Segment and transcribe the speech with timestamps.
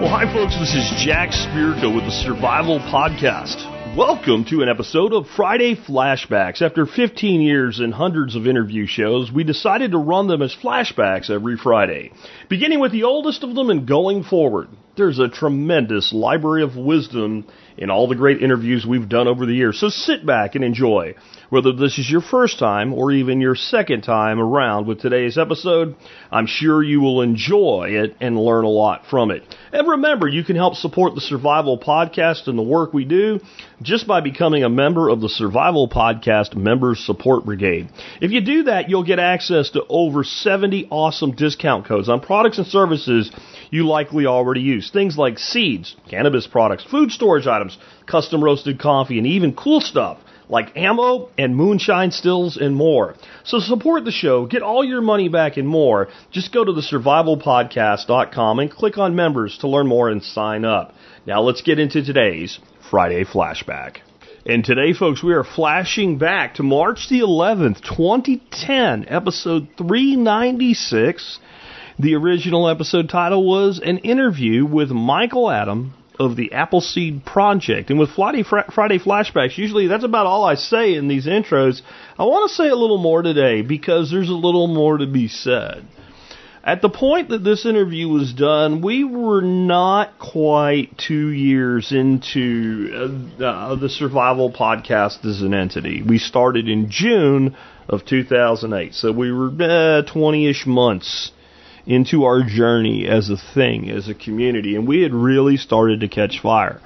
[0.00, 0.58] Well, hi, folks.
[0.58, 3.96] This is Jack Spirko with the Survival Podcast.
[3.96, 6.60] Welcome to an episode of Friday Flashbacks.
[6.60, 11.30] After 15 years and hundreds of interview shows, we decided to run them as flashbacks
[11.30, 12.12] every Friday,
[12.48, 14.68] beginning with the oldest of them and going forward.
[14.98, 19.54] There's a tremendous library of wisdom in all the great interviews we've done over the
[19.54, 21.14] years, so sit back and enjoy.
[21.50, 25.94] Whether this is your first time or even your second time around with today's episode,
[26.32, 29.44] I'm sure you will enjoy it and learn a lot from it.
[29.72, 33.38] And remember, you can help support the Survival Podcast and the work we do
[33.80, 37.88] just by becoming a member of the Survival Podcast Members Support Brigade.
[38.20, 42.58] If you do that, you'll get access to over 70 awesome discount codes on products
[42.58, 43.30] and services
[43.70, 44.90] you likely already use.
[44.90, 50.18] Things like seeds, cannabis products, food storage items, custom roasted coffee, and even cool stuff
[50.48, 53.14] like ammo and moonshine stills and more.
[53.44, 56.08] So support the show, get all your money back and more.
[56.30, 60.94] Just go to the survivalpodcast.com and click on members to learn more and sign up.
[61.26, 62.58] Now let's get into today's
[62.90, 63.98] Friday flashback.
[64.46, 71.38] And today, folks, we are flashing back to March the 11th, 2010, episode 396.
[72.00, 77.90] The original episode title was An Interview with Michael Adam of the Appleseed Project.
[77.90, 81.82] And with Friday, Friday flashbacks, usually that's about all I say in these intros.
[82.16, 85.26] I want to say a little more today because there's a little more to be
[85.26, 85.88] said.
[86.62, 93.26] At the point that this interview was done, we were not quite two years into
[93.40, 96.04] uh, uh the Survival Podcast as an entity.
[96.06, 97.56] We started in June
[97.88, 101.32] of 2008, so we were 20-ish uh, months
[101.88, 106.08] into our journey as a thing, as a community, and we had really started to
[106.08, 106.80] catch fire.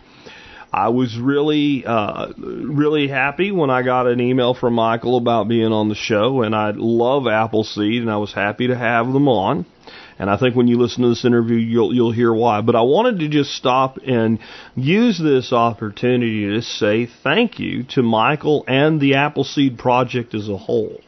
[0.73, 5.73] I was really, uh, really happy when I got an email from Michael about being
[5.73, 9.67] on the show, and I love Appleseed, and I was happy to have them on.
[10.21, 12.61] And I think when you listen to this interview, you'll you'll hear why.
[12.61, 14.39] But I wanted to just stop and
[14.77, 20.57] use this opportunity to say thank you to Michael and the Appleseed Project as a
[20.57, 21.01] whole.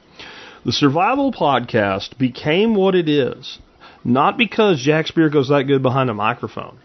[0.64, 3.58] The Survival Podcast became what it is
[4.04, 6.78] not because Jack Spirko's that good behind a microphone,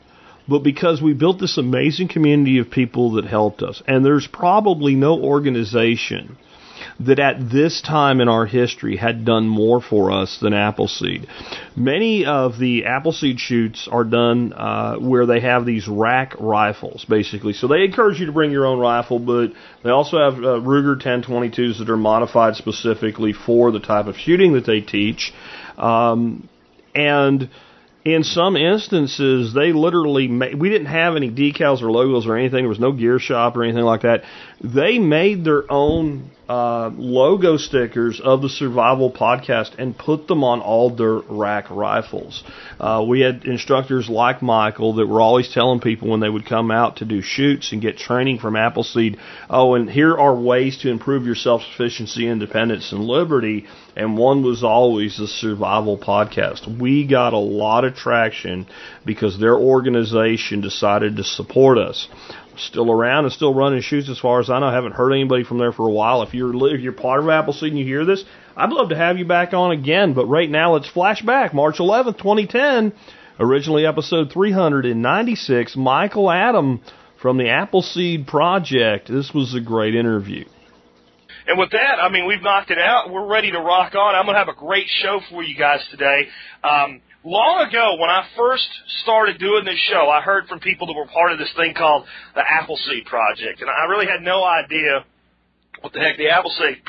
[0.48, 3.84] but because we built this amazing community of people that helped us.
[3.88, 6.38] And there's probably no organization
[7.02, 11.28] that at this time in our history had done more for us than Appleseed.
[11.76, 17.54] Many of the Appleseed shoots are done uh, where they have these rack rifles, basically.
[17.54, 19.52] So they encourage you to bring your own rifle, but
[19.84, 24.54] they also have uh, Ruger 1022s that are modified specifically for the type of shooting
[24.54, 25.34] that they teach.
[25.78, 26.50] Um,
[27.00, 27.50] and
[28.04, 32.64] in some instances, they literally made, we didn't have any decals or logos or anything.
[32.64, 34.24] There was no gear shop or anything like that.
[34.62, 40.62] They made their own uh, logo stickers of the Survival Podcast and put them on
[40.62, 42.44] all their rack rifles.
[42.80, 46.72] Uh, we had instructors like Michael that were always telling people when they would come
[46.72, 50.90] out to do shoots and get training from Appleseed, oh, and here are ways to
[50.90, 53.68] improve your self sufficiency, independence, and liberty.
[53.96, 56.80] And one was always the Survival Podcast.
[56.80, 58.68] We got a lot of traction
[59.06, 62.08] because their organization decided to support us
[62.60, 64.68] still around and still running shoots as far as I know.
[64.68, 66.24] I haven't heard anybody from there for a while.
[66.24, 68.24] If you're if you're part of Appleseed and you hear this,
[68.56, 70.14] I'd love to have you back on again.
[70.14, 72.94] But right now, let's flash back March 11th, 2010.
[73.40, 75.78] Originally episode 396.
[75.78, 76.82] Michael Adam
[77.22, 79.08] from the Appleseed Project.
[79.08, 80.46] This was a great interview.
[81.48, 83.10] And with that, I mean, we've knocked it out.
[83.10, 84.14] We're ready to rock on.
[84.14, 86.28] I'm going to have a great show for you guys today.
[86.64, 88.68] Um, long ago, when I first
[89.04, 92.06] started doing this show, I heard from people that were part of this thing called
[92.36, 95.06] the Appleseed Project, and I really had no idea
[95.82, 96.84] what the heck the Appleseed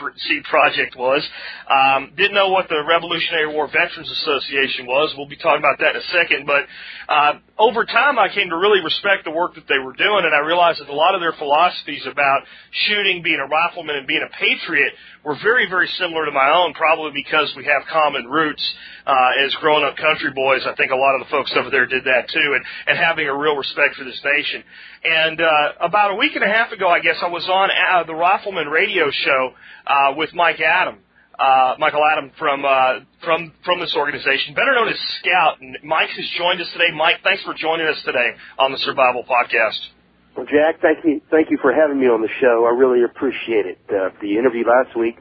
[0.51, 1.23] Project was.
[1.71, 5.15] Um, didn't know what the Revolutionary War Veterans Association was.
[5.17, 6.47] We'll be talking about that in a second.
[6.47, 6.67] But
[7.09, 10.35] uh, over time, I came to really respect the work that they were doing, and
[10.35, 12.43] I realized that a lot of their philosophies about
[12.89, 14.93] shooting, being a rifleman, and being a patriot
[15.25, 18.63] were very, very similar to my own, probably because we have common roots
[19.07, 20.63] uh, as growing up country boys.
[20.67, 23.29] I think a lot of the folks over there did that too, and, and having
[23.29, 24.65] a real respect for this nation.
[25.05, 28.05] And uh, about a week and a half ago, I guess I was on uh,
[28.05, 29.53] the Rifleman Radio Show
[29.87, 30.99] uh, with Mike Adam.
[31.39, 35.59] Uh, Michael Adam from uh, from from this organization, better known as Scout.
[35.63, 36.93] And Mike has joined us today.
[36.95, 40.00] Mike, thanks for joining us today on the Survival Podcast.
[40.37, 42.65] Well, Jack, thank you, thank you for having me on the show.
[42.65, 43.79] I really appreciate it.
[43.89, 45.19] Uh, the interview last week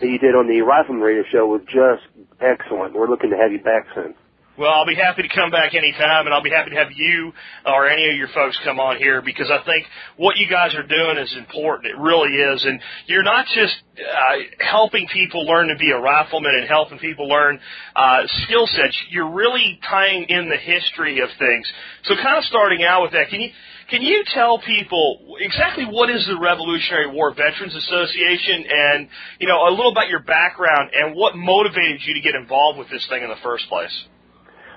[0.00, 2.02] that you did on the Rifleman Radio Show was just
[2.40, 2.94] excellent.
[2.94, 4.14] We're looking to have you back soon.
[4.58, 7.32] Well, I'll be happy to come back anytime, and I'll be happy to have you
[7.64, 10.82] or any of your folks come on here because I think what you guys are
[10.82, 11.94] doing is important.
[11.94, 16.56] It really is, and you're not just uh, helping people learn to be a rifleman
[16.58, 17.60] and helping people learn
[17.94, 18.98] uh, skill sets.
[19.10, 21.70] You're really tying in the history of things.
[22.02, 23.50] So, kind of starting out with that, can you
[23.90, 29.08] can you tell people exactly what is the Revolutionary War Veterans Association, and
[29.40, 32.90] you know a little about your background and what motivated you to get involved with
[32.90, 33.92] this thing in the first place?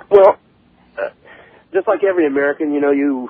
[0.09, 0.37] Well,
[0.97, 1.09] uh,
[1.73, 3.29] just like every American, you know, you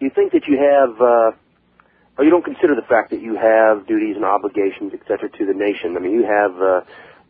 [0.00, 3.86] you think that you have, uh, or you don't consider the fact that you have
[3.86, 5.96] duties and obligations, et cetera, to the nation.
[5.96, 6.80] I mean, you have, uh,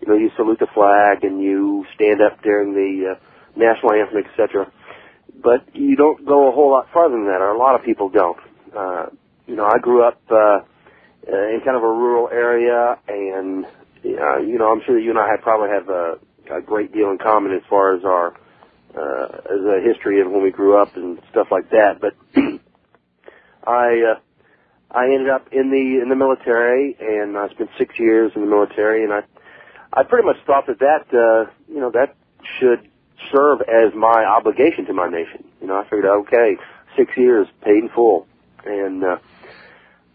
[0.01, 3.19] you know, you salute the flag and you stand up during the uh,
[3.57, 4.71] national anthem, et cetera.
[5.43, 8.09] But you don't go a whole lot farther than that, or a lot of people
[8.09, 8.39] don't.
[8.77, 9.07] Uh,
[9.47, 14.39] you know, I grew up uh, uh, in kind of a rural area, and uh,
[14.39, 16.19] you know, I'm sure that you and I have probably have a,
[16.59, 18.35] a great deal in common as far as our
[18.97, 22.01] uh, as a history of when we grew up and stuff like that.
[22.01, 22.15] But
[23.67, 24.21] I uh,
[24.91, 28.49] I ended up in the in the military, and I spent six years in the
[28.49, 29.23] military, and I
[29.93, 32.17] I pretty much thought that that uh, you know that
[32.59, 32.89] should
[33.33, 35.45] serve as my obligation to my nation.
[35.61, 36.57] You know, I figured, okay,
[36.97, 38.27] six years paid in full,
[38.65, 39.19] and uh,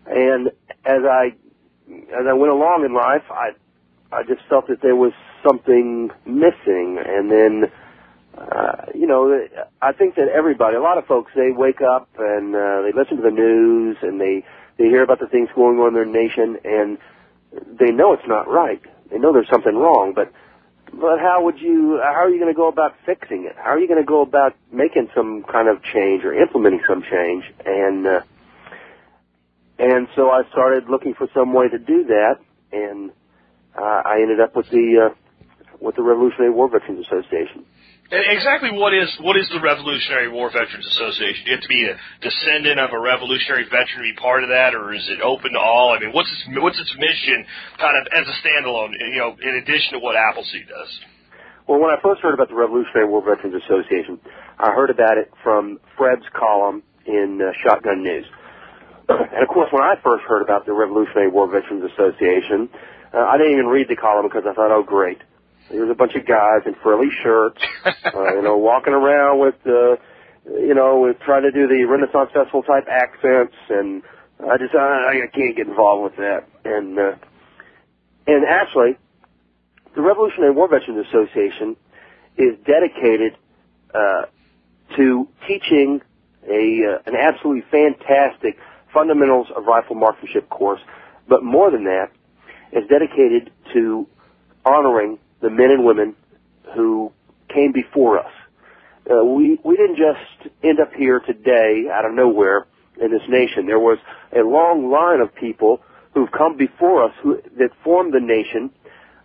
[0.08, 0.48] and
[0.86, 1.34] as I
[1.88, 3.52] as I went along in life, I
[4.12, 5.14] I just felt that there was
[5.44, 7.72] something missing, and then
[8.38, 9.48] uh, you know,
[9.82, 13.18] I think that everybody, a lot of folks, they wake up and uh, they listen
[13.18, 14.46] to the news and they
[14.78, 16.98] they hear about the things going on in their nation and
[17.52, 18.82] they know it's not right.
[19.12, 20.32] They know there's something wrong, but
[20.94, 22.00] but how would you?
[22.04, 23.56] How are you going to go about fixing it?
[23.58, 27.04] How are you going to go about making some kind of change or implementing some
[27.04, 27.44] change?
[27.66, 28.22] And uh,
[29.80, 32.36] and so I started looking for some way to do that,
[32.72, 33.12] and
[33.78, 35.16] uh, I ended up with the uh,
[35.80, 37.66] with the Revolutionary War Veterans Association.
[38.10, 41.46] Exactly what is what is the Revolutionary War Veterans Association?
[41.46, 41.94] Do you have to be a
[42.26, 45.62] descendant of a Revolutionary veteran to be part of that, or is it open to
[45.62, 45.94] all?
[45.94, 47.46] I mean, what's its, what's its mission,
[47.78, 48.98] kind of as a standalone?
[48.98, 50.90] You know, in addition to what Appleseed does.
[51.70, 54.18] Well, when I first heard about the Revolutionary War Veterans Association,
[54.58, 58.26] I heard about it from Fred's column in uh, Shotgun News.
[59.10, 62.70] And of course, when I first heard about the Revolutionary War Veterans Association,
[63.14, 65.22] uh, I didn't even read the column because I thought, oh, great.
[65.70, 69.98] There's a bunch of guys in frilly shirts, uh, you know, walking around with, uh,
[70.46, 74.02] you know, with trying to do the Renaissance Festival type accents, and
[74.40, 76.48] I just, I, I can't get involved with that.
[76.66, 77.16] And, uh,
[78.26, 78.98] and actually,
[79.96, 81.76] the Revolutionary War Veterans Association
[82.38, 83.38] is dedicated,
[83.94, 84.26] uh,
[84.96, 86.02] to teaching
[86.50, 88.58] a, uh, an absolutely fantastic
[88.92, 90.82] fundamentals of rifle marksmanship course,
[91.28, 92.10] but more than that,
[92.72, 94.08] is dedicated to
[94.66, 96.16] honoring the men and women
[96.76, 97.12] who
[97.54, 98.32] came before us.
[99.10, 102.68] Uh, we we didn't just end up here today out of nowhere
[103.02, 103.66] in this nation.
[103.66, 103.98] There was
[104.36, 105.82] a long line of people
[106.14, 108.72] who've come before us who that formed the nation.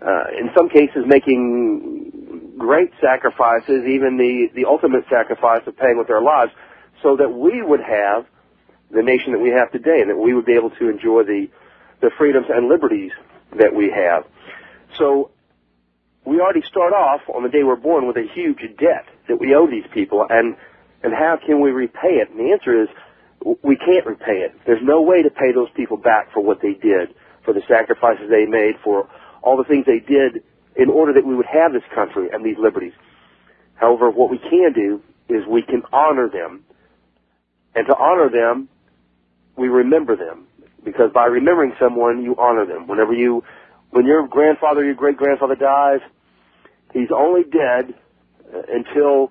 [0.01, 6.09] Uh, in some cases, making great sacrifices, even the the ultimate sacrifice of paying with
[6.09, 6.53] their lives,
[7.03, 8.27] so that we would have
[8.91, 11.49] the nation that we have today, and that we would be able to enjoy the
[12.01, 13.13] the freedoms and liberties
[13.59, 14.25] that we have.
[14.99, 15.31] So
[16.25, 19.55] we already start off on the day we're born with a huge debt that we
[19.55, 20.57] owe these people, and
[21.03, 22.31] and how can we repay it?
[22.31, 22.89] And the answer is
[23.63, 24.55] we can't repay it.
[24.67, 27.15] There's no way to pay those people back for what they did,
[27.45, 29.09] for the sacrifices they made, for
[29.43, 30.43] all the things they did
[30.77, 32.95] in order that we would have this country and these liberties.
[33.75, 36.65] However, what we can do is we can honor them,
[37.75, 38.69] and to honor them,
[39.57, 40.47] we remember them
[40.85, 42.87] because by remembering someone, you honor them.
[42.87, 43.43] Whenever you
[43.95, 46.01] when your grandfather, or your great grandfather dies,
[46.93, 47.95] he's only dead
[48.53, 49.31] uh, until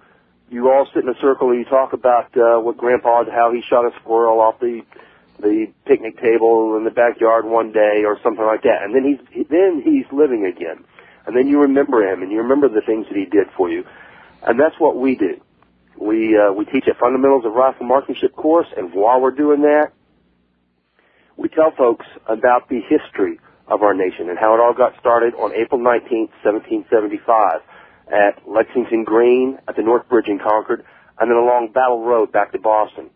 [0.49, 3.61] you all sit in a circle and you talk about uh, what grandpa how he
[3.69, 4.81] shot a squirrel off the
[5.41, 8.83] the picnic table in the backyard one day or something like that.
[8.83, 10.85] And then he's then he's living again.
[11.25, 13.83] And then you remember him and you remember the things that he did for you.
[14.43, 15.41] And that's what we do.
[15.99, 19.91] We uh, we teach a fundamentals of rifle marksmanship course, and while we're doing that,
[21.35, 23.39] we tell folks about the history
[23.73, 27.61] of our nation and how it all got started on April 19th, 1775
[28.13, 30.85] at Lexington Green at the North Bridge in Concord
[31.19, 33.09] and then along Battle Road back to Boston.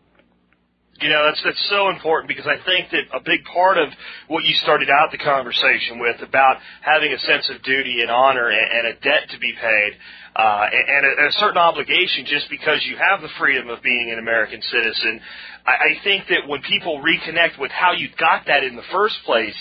[1.00, 3.86] You know, that's that's so important because I think that a big part of
[4.26, 8.48] what you started out the conversation with about having a sense of duty and honor
[8.48, 9.92] and, and a debt to be paid,
[10.38, 14.12] uh, and, a, and a certain obligation just because you have the freedom of being
[14.12, 15.20] an American citizen.
[15.66, 19.16] I, I think that when people reconnect with how you got that in the first
[19.26, 19.56] place,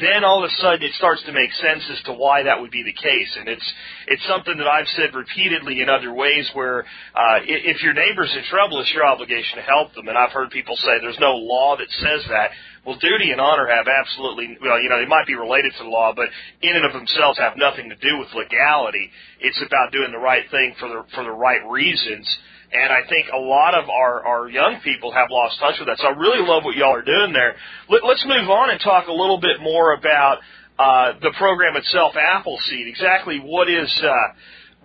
[0.00, 2.72] then all of a sudden it starts to make sense as to why that would
[2.72, 3.36] be the case.
[3.38, 3.72] And it's
[4.08, 6.82] it's something that I've said repeatedly in other ways where
[7.14, 10.08] uh, if your neighbor's in trouble, it's your obligation to help them.
[10.08, 12.50] And I've heard people say there's no law that says that.
[12.86, 15.90] Well, duty and honor have absolutely, well, you know, they might be related to the
[15.90, 16.28] law, but
[16.62, 19.10] in and of themselves have nothing to do with legality.
[19.40, 22.24] It's about doing the right thing for the for the right reasons.
[22.72, 25.98] And I think a lot of our, our young people have lost touch with that.
[25.98, 27.54] So I really love what y'all are doing there.
[27.88, 30.38] Let, let's move on and talk a little bit more about
[30.78, 32.86] uh, the program itself, Appleseed.
[32.86, 34.12] Exactly what is uh,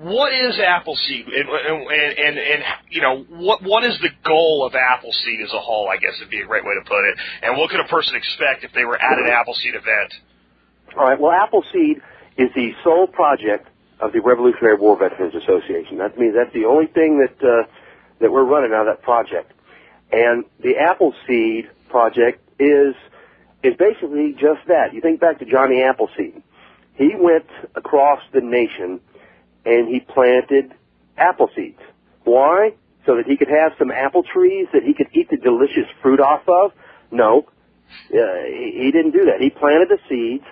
[0.01, 4.73] what is Appleseed, and, and and and you know what what is the goal of
[4.73, 5.89] Appleseed as a whole?
[5.89, 7.15] I guess would be a great way to put it.
[7.43, 10.13] And what could a person expect if they were at an Appleseed event?
[10.97, 11.19] All right.
[11.19, 12.01] Well, Appleseed
[12.37, 13.67] is the sole project
[13.99, 15.99] of the Revolutionary War Veterans Association.
[15.99, 17.69] That means that's the only thing that uh,
[18.21, 19.53] that we're running out of that project.
[20.11, 22.95] And the Appleseed project is
[23.63, 24.93] is basically just that.
[24.93, 26.41] You think back to Johnny Appleseed.
[26.95, 28.99] He went across the nation
[29.65, 30.73] and he planted
[31.17, 31.79] apple seeds.
[32.23, 32.73] Why?
[33.05, 36.19] So that he could have some apple trees that he could eat the delicious fruit
[36.19, 36.71] off of?
[37.11, 37.47] No.
[38.13, 39.41] Uh, he, he didn't do that.
[39.41, 40.45] He planted the seeds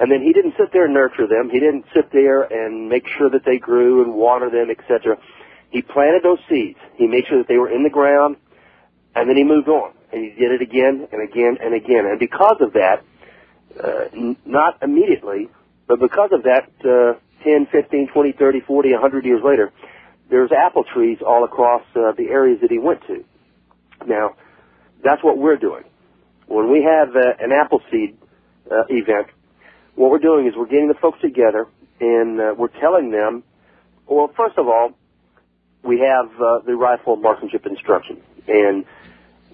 [0.00, 1.50] and then he didn't sit there and nurture them.
[1.50, 5.18] He didn't sit there and make sure that they grew and water them, etc.
[5.70, 6.78] He planted those seeds.
[6.96, 8.36] He made sure that they were in the ground,
[9.14, 9.92] and then he moved on.
[10.10, 12.06] And he did it again and again and again.
[12.06, 13.04] And because of that,
[13.78, 15.50] uh, n- not immediately,
[15.86, 19.72] but because of that, uh, 10, 15, 20, 30, 40, 100 years later,
[20.28, 23.24] there's apple trees all across uh, the areas that he went to.
[24.06, 24.36] Now,
[25.02, 25.84] that's what we're doing.
[26.46, 28.16] When we have uh, an apple seed
[28.70, 29.28] uh, event,
[29.94, 31.66] what we're doing is we're getting the folks together
[32.00, 33.42] and uh, we're telling them,
[34.06, 34.92] well, first of all,
[35.82, 38.84] we have uh, the rifle marksmanship instruction, and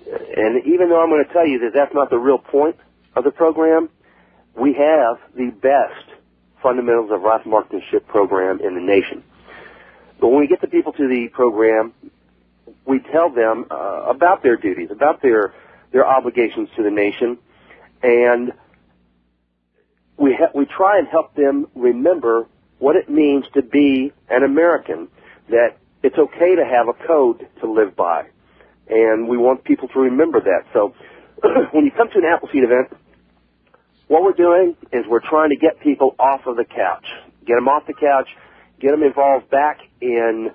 [0.06, 2.76] and even though I'm going to tell you that that's not the real point
[3.14, 3.88] of the program,
[4.54, 6.15] we have the best
[6.62, 9.22] fundamentals of rifle marksmanship program in the nation.
[10.20, 11.92] But when we get the people to the program,
[12.86, 15.54] we tell them uh, about their duties, about their
[15.92, 17.38] their obligations to the nation,
[18.02, 18.52] and
[20.16, 22.46] we ha- we try and help them remember
[22.78, 25.08] what it means to be an American.
[25.50, 28.26] That it's okay to have a code to live by,
[28.88, 30.64] and we want people to remember that.
[30.72, 30.94] So,
[31.72, 32.92] when you come to an Appleseed event,
[34.08, 37.04] what we're doing is we're trying to get people off of the couch,
[37.46, 38.28] get them off the couch,
[38.80, 40.50] get them involved back in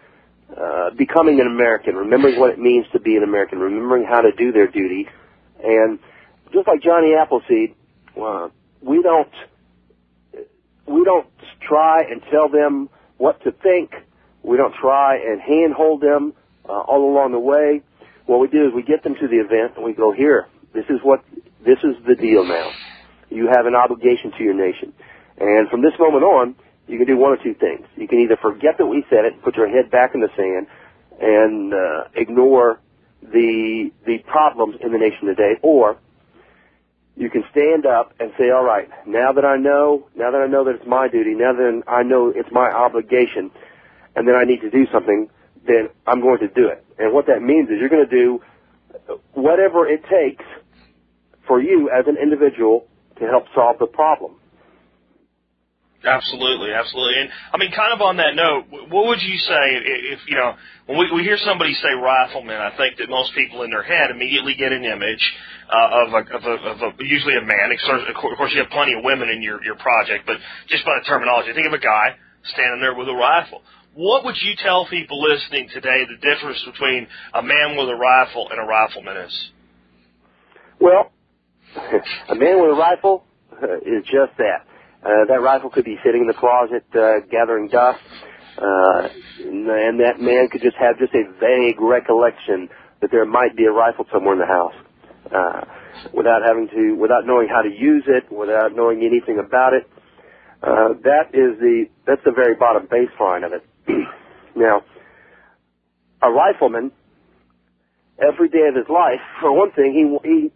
[0.56, 4.32] uh, becoming an American, remembering what it means to be an American, remembering how to
[4.38, 5.08] do their duty,
[5.64, 6.00] and
[6.54, 7.76] just like Johnny Appleseed,
[8.22, 8.50] uh,
[8.82, 9.32] we don't
[10.88, 11.28] we don't
[11.62, 13.92] try and tell them what to think.
[14.44, 16.34] We don't try and handhold them
[16.68, 17.82] uh, all along the way.
[18.26, 20.86] What we do is we get them to the event and we go, here, this
[20.90, 21.24] is what,
[21.66, 22.72] this is the deal now.
[23.32, 24.94] You have an obligation to your nation.
[25.38, 26.56] And from this moment on,
[26.88, 27.88] you can do one or two things.
[27.96, 30.68] You can either forget that we said it, put your head back in the sand,
[31.20, 32.80] and uh, ignore
[33.22, 35.98] the the problems in the nation today, or
[37.16, 40.48] you can stand up and say, all right, now that I know, now that I
[40.48, 43.52] know that it's my duty, now that I know it's my obligation,
[44.16, 45.30] and then I need to do something,
[45.68, 46.84] then I'm going to do it.
[46.98, 48.42] And what that means is you're going to do
[49.34, 50.44] whatever it takes
[51.46, 52.88] for you as an individual
[53.22, 54.36] to help solve the problem.
[56.02, 57.22] Absolutely, absolutely.
[57.22, 59.64] And I mean, kind of on that note, what would you say
[60.18, 63.62] if, you know, when we, we hear somebody say rifleman, I think that most people
[63.62, 65.22] in their head immediately get an image
[65.70, 67.70] uh, of, a, of, a, of a, usually a man.
[67.70, 70.38] Of course, you have plenty of women in your, your project, but
[70.68, 72.18] just by the terminology, think of a guy
[72.50, 73.62] standing there with a rifle.
[73.94, 78.50] What would you tell people listening today the difference between a man with a rifle
[78.50, 79.52] and a rifleman is?
[80.80, 81.12] Well,
[82.30, 83.26] a man with a rifle
[83.86, 84.66] is just that.
[85.04, 88.00] Uh, that rifle could be sitting in the closet uh, gathering dust,
[88.58, 89.10] uh,
[89.42, 92.70] and that man could just have just a vague recollection
[93.02, 94.76] that there might be a rifle somewhere in the house,
[95.34, 95.62] uh,
[96.14, 99.90] without having to, without knowing how to use it, without knowing anything about it.
[100.62, 103.66] Uh, that is the that's the very bottom baseline of it.
[104.56, 104.84] now,
[106.22, 106.92] a rifleman,
[108.22, 110.52] every day of his life, for one thing, he he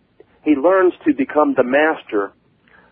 [0.46, 2.32] he learns to become the master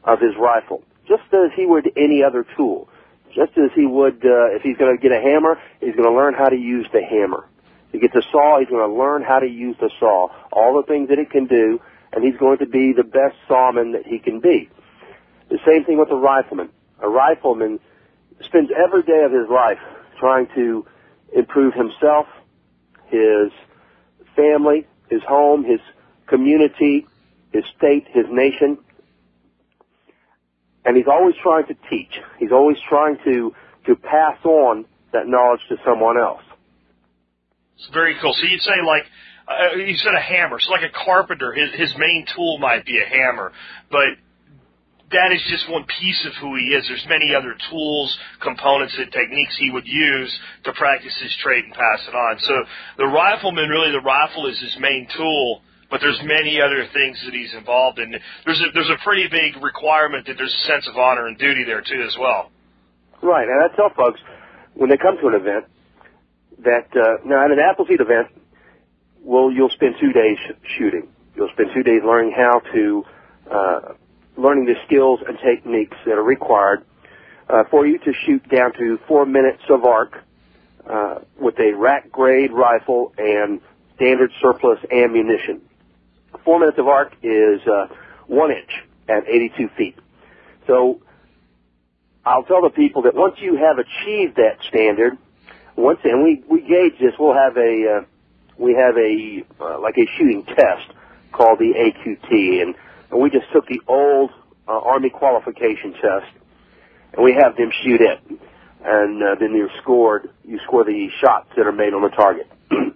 [0.04, 2.90] of his rifle just as he would any other tool.
[3.34, 6.16] Just as he would, uh, if he's going to get a hammer, he's going to
[6.16, 7.48] learn how to use the hammer.
[7.92, 8.60] He gets a saw.
[8.60, 11.46] He's going to learn how to use the saw, all the things that it can
[11.46, 11.82] do,
[12.12, 14.70] and he's going to be the best sawman that he can be.
[15.50, 16.70] The same thing with a rifleman.
[17.00, 17.80] A rifleman
[18.44, 19.80] spends every day of his life
[20.20, 20.86] trying to
[21.36, 22.28] improve himself,
[23.08, 23.52] his
[24.36, 25.80] family, his home, his
[26.28, 27.08] community,
[27.54, 28.78] his state, his nation.
[30.86, 32.12] And he's always trying to teach.
[32.40, 33.54] He's always trying to,
[33.86, 36.42] to pass on that knowledge to someone else.
[37.78, 38.34] It's very cool.
[38.34, 39.04] So you'd say like,
[39.48, 40.60] uh, you said a hammer.
[40.60, 43.52] So like a carpenter, his, his main tool might be a hammer,
[43.92, 44.20] but
[45.12, 46.88] that is just one piece of who he is.
[46.88, 50.32] There's many other tools, components, and techniques he would use
[50.66, 52.40] to practice his trade and pass it on.
[52.40, 52.54] So
[52.98, 55.62] the rifleman, really, the rifle is his main tool,
[55.94, 58.16] but there's many other things that he's involved in.
[58.46, 61.64] There's a, there's a pretty big requirement that there's a sense of honor and duty
[61.66, 62.50] there too, as well.
[63.22, 64.20] Right, and I tell folks
[64.74, 65.66] when they come to an event
[66.66, 68.30] that uh, now at an Appleseed event,
[69.22, 70.40] well, you'll spend two days
[70.80, 71.10] shooting.
[71.36, 73.04] You'll spend two days learning how to
[73.52, 73.80] uh,
[74.36, 76.86] learning the skills and techniques that are required
[77.50, 80.24] uh, for you to shoot down to four minutes of arc
[80.90, 83.62] uh, with a rack grade rifle and
[83.96, 85.62] standard surplus ammunition.
[86.46, 87.88] Four minutes of arc is uh,
[88.28, 88.72] one inch
[89.08, 89.98] and 82 feet.
[90.68, 91.02] So
[92.26, 95.18] I'll tell the people that once you have achieved that standard,
[95.76, 98.06] once and we we gauge this, we'll have a uh,
[98.58, 100.92] we have a uh, like a shooting test
[101.32, 102.76] called the AQT, and,
[103.12, 104.32] and we just took the old
[104.68, 106.32] uh, Army qualification test,
[107.14, 108.20] and we have them shoot it,
[108.84, 110.30] and uh, then you're scored.
[110.46, 112.50] You score the shots that are made on the target.
[112.72, 112.94] and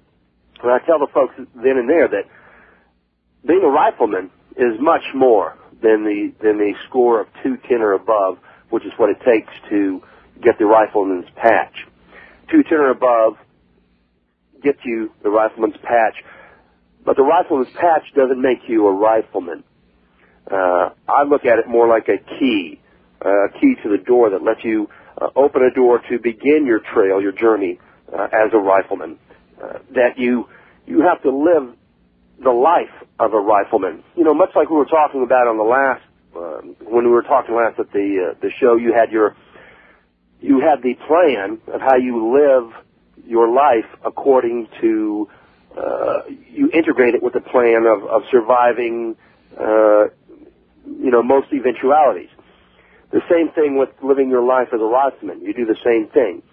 [0.64, 2.26] I tell the folks then and there that
[3.46, 7.94] being a rifleman is much more than the than the score of two ten or
[7.94, 8.38] above,
[8.70, 10.02] which is what it takes to
[10.42, 11.74] get the rifleman's patch.
[12.50, 13.36] Two ten or above
[14.64, 16.16] gets you the rifleman's patch,
[17.06, 19.64] but the rifleman's patch doesn't make you a rifleman.
[20.50, 22.80] Uh, I look at it more like a key,
[23.24, 24.90] uh, a key to the door that lets you
[25.22, 27.80] uh, open a door to begin your trail, your journey
[28.12, 29.20] uh, as a rifleman.
[29.62, 30.48] Uh, that you
[30.86, 31.76] you have to live
[32.44, 34.04] the life of a rifleman.
[34.16, 36.04] You know, much like we were talking about on the last
[36.36, 38.76] uh, when we were talking last at the uh, the show.
[38.76, 39.36] You had your
[40.40, 42.72] you had the plan of how you live
[43.26, 45.28] your life according to
[45.76, 49.16] uh, you integrate it with the plan of, of surviving
[49.60, 50.06] uh,
[50.86, 52.30] you know most eventualities.
[53.12, 55.42] The same thing with living your life as a rifleman.
[55.42, 56.44] You do the same thing.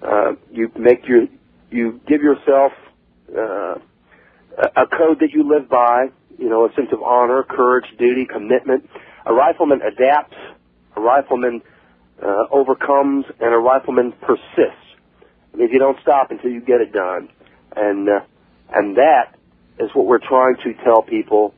[0.00, 1.26] Uh, you make your
[1.70, 2.72] you give yourself
[3.36, 3.74] uh,
[4.58, 6.06] a code that you live by.
[6.38, 8.88] You know, a sense of honor, courage, duty, commitment.
[9.24, 10.36] A rifleman adapts.
[10.96, 11.62] A rifleman
[12.22, 14.86] uh, overcomes, and a rifleman persists.
[15.52, 17.28] I mean, you don't stop until you get it done,
[17.74, 18.20] and uh,
[18.72, 19.36] and that
[19.78, 21.54] is what we're trying to tell people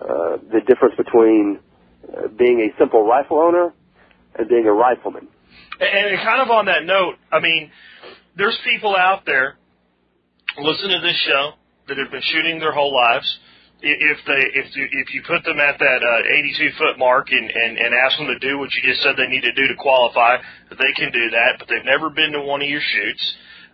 [0.00, 1.58] uh, the difference between
[2.08, 3.72] uh, being a simple rifle owner
[4.36, 5.28] and being a rifleman.
[5.80, 7.70] And, kind of on that note, I mean,
[8.36, 9.56] there's people out there
[10.58, 11.52] listening to this show
[11.88, 13.26] that have been shooting their whole lives.
[13.80, 17.48] If they, if you, if you put them at that uh, 82 foot mark and,
[17.48, 19.76] and and ask them to do what you just said they need to do to
[19.78, 20.36] qualify,
[20.70, 21.58] they can do that.
[21.58, 23.22] But they've never been to one of your shoots.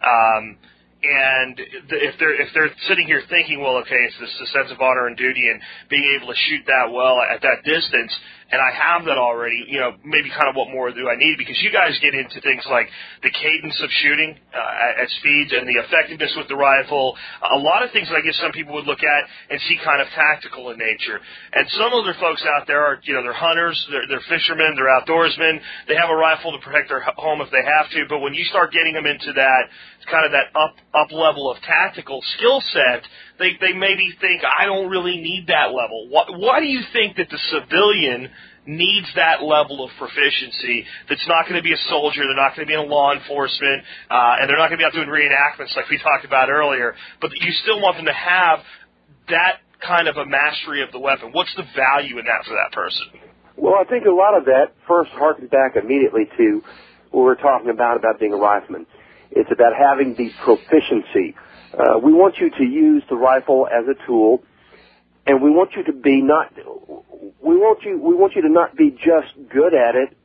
[0.04, 0.58] Um,
[1.04, 4.80] and if they're if they're sitting here thinking, well, okay, it's this, this sense of
[4.80, 8.12] honor and duty and being able to shoot that well at that distance,
[8.50, 11.34] and I have that already, you know, maybe kind of what more do I need?
[11.38, 12.86] Because you guys get into things like
[13.26, 17.16] the cadence of shooting uh, at, at speeds and the effectiveness with the rifle.
[17.40, 19.98] A lot of things that I guess some people would look at and see kind
[19.98, 21.18] of tactical in nature.
[21.18, 24.92] And some other folks out there are, you know, they're hunters, they're, they're fishermen, they're
[24.92, 25.58] outdoorsmen.
[25.88, 28.06] They have a rifle to protect their home if they have to.
[28.08, 29.62] But when you start getting them into that
[30.10, 33.02] kind of that up up level of tactical skill set,
[33.38, 36.08] they they maybe think I don't really need that level.
[36.08, 38.30] Why, why do you think that the civilian
[38.66, 42.66] needs that level of proficiency that's not going to be a soldier, they're not going
[42.66, 45.76] to be in law enforcement, uh, and they're not going to be out doing reenactments
[45.76, 48.60] like we talked about earlier, but you still want them to have
[49.28, 51.30] that kind of a mastery of the weapon.
[51.32, 53.04] What's the value in that for that person?
[53.56, 56.62] Well, I think a lot of that first harkens back immediately to
[57.10, 58.86] what we we're talking about about being a rifleman.
[59.34, 61.34] It's about having the proficiency.
[61.76, 64.44] Uh, we want you to use the rifle as a tool,
[65.26, 66.52] and we want you to be not.
[67.42, 67.98] We want you.
[68.00, 70.16] We want you to not be just good at it.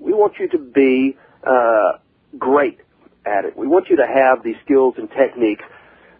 [0.00, 1.98] We want you to be uh,
[2.36, 2.80] great
[3.24, 3.56] at it.
[3.56, 5.64] We want you to have the skills and techniques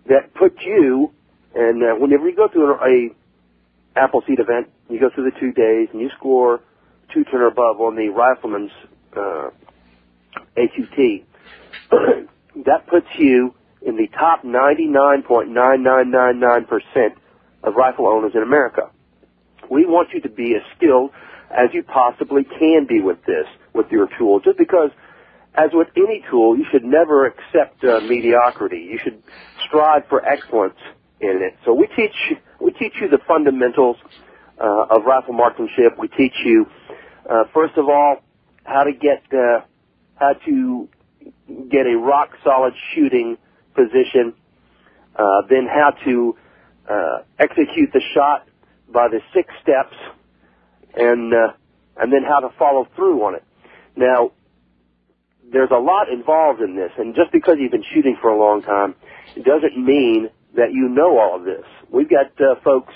[0.08, 1.12] that put you.
[1.54, 3.10] And uh, whenever you go through a, a
[3.96, 6.60] Appleseed event, you go through the two days, and you score
[7.12, 8.70] two or above on the rifleman's
[9.16, 9.50] uh,
[10.56, 11.24] AQT.
[12.64, 17.14] that puts you in the top 99.9999%
[17.62, 18.90] of rifle owners in America.
[19.70, 21.10] We want you to be as skilled
[21.50, 24.90] as you possibly can be with this, with your tool, just because
[25.54, 28.88] as with any tool, you should never accept uh, mediocrity.
[28.90, 29.22] You should
[29.66, 30.78] strive for excellence
[31.20, 31.56] in it.
[31.64, 32.14] So we teach
[32.60, 33.96] we teach you the fundamentals
[34.60, 35.98] uh, of rifle marksmanship.
[35.98, 36.66] We teach you
[37.28, 38.18] uh, first of all
[38.64, 39.60] how to get uh,
[40.16, 40.88] how to
[41.70, 43.38] get a rock solid shooting
[43.74, 44.34] position,
[45.14, 46.36] uh, then how to
[46.88, 48.46] uh, execute the shot
[48.92, 49.96] by the six steps,
[50.94, 51.52] and uh,
[51.96, 53.44] and then how to follow through on it.
[53.96, 54.32] Now,
[55.50, 58.62] there's a lot involved in this, and just because you've been shooting for a long
[58.62, 58.94] time,
[59.34, 61.64] it doesn't mean that you know all of this.
[61.90, 62.92] We've got uh, folks,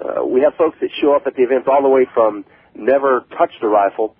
[0.00, 3.24] uh, we have folks that show up at the events all the way from never
[3.36, 4.16] touched a rifle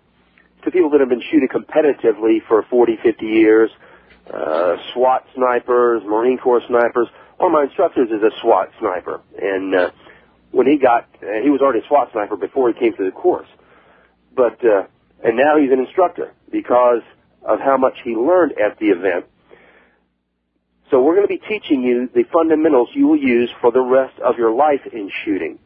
[0.64, 3.70] to people that have been shooting competitively for 40, 50 years,
[4.32, 7.08] uh, SWAT snipers, Marine Corps snipers.
[7.38, 9.90] One of my instructors is a SWAT sniper, and uh,
[10.52, 13.10] when he got, uh, he was already a SWAT sniper before he came to the
[13.10, 13.48] course,
[14.34, 14.84] but uh,
[15.24, 17.02] and now he's an instructor because
[17.44, 19.26] of how much he learned at the event.
[20.90, 24.18] So we're going to be teaching you the fundamentals you will use for the rest
[24.20, 25.58] of your life in shooting,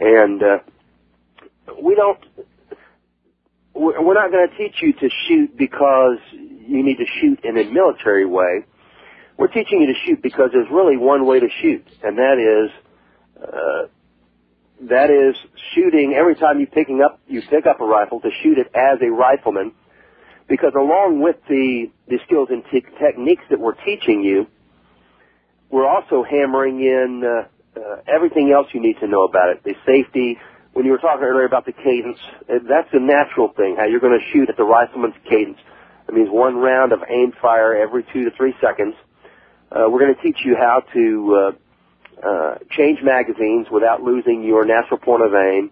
[0.00, 0.58] and uh,
[1.82, 2.18] we don't.
[3.74, 7.64] We're not going to teach you to shoot because you need to shoot in a
[7.64, 8.64] military way.
[9.36, 12.70] We're teaching you to shoot because there's really one way to shoot, and that is
[13.42, 13.88] uh,
[14.82, 15.36] that is
[15.74, 18.98] shooting every time you picking up you pick up a rifle to shoot it as
[19.02, 19.72] a rifleman.
[20.48, 24.46] Because along with the the skills and te- techniques that we're teaching you,
[25.70, 29.64] we're also hammering in uh, uh, everything else you need to know about it.
[29.64, 30.38] The safety.
[30.74, 32.18] When you were talking earlier about the cadence,
[32.50, 33.76] uh, that's a natural thing.
[33.78, 35.58] How you're going to shoot at the rifleman's cadence.
[36.06, 38.96] That means one round of aim fire every two to three seconds.
[39.70, 41.54] Uh, we're going to teach you how to
[42.22, 45.70] uh, uh, change magazines without losing your natural point of aim.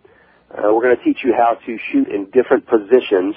[0.50, 3.34] Uh, we're going to teach you how to shoot in different positions.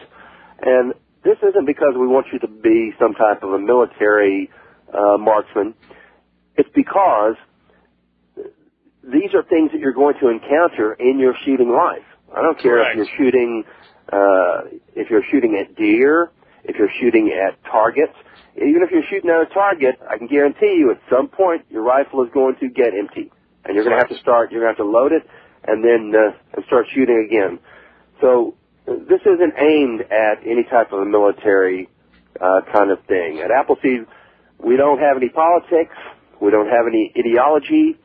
[0.61, 4.51] And this isn't because we want you to be some type of a military
[4.93, 5.73] uh, marksman.
[6.57, 7.35] It's because
[9.11, 12.05] these are things that you're going to encounter in your shooting life.
[12.35, 12.97] I don't care Correct.
[12.97, 13.63] if you're shooting
[14.11, 14.61] uh,
[14.95, 16.31] if you're shooting at deer,
[16.63, 18.13] if you're shooting at targets,
[18.55, 21.83] even if you're shooting at a target, I can guarantee you at some point your
[21.83, 23.31] rifle is going to get empty,
[23.65, 24.51] and you're going to have to start.
[24.51, 25.23] You're going to have to load it
[25.67, 27.59] and then uh, and start shooting again.
[28.21, 31.89] So this isn't aimed at any type of a military
[32.39, 33.41] uh, kind of thing.
[33.43, 34.05] At Appleseed,
[34.63, 35.95] we don't have any politics.
[36.41, 37.97] We don't have any ideology.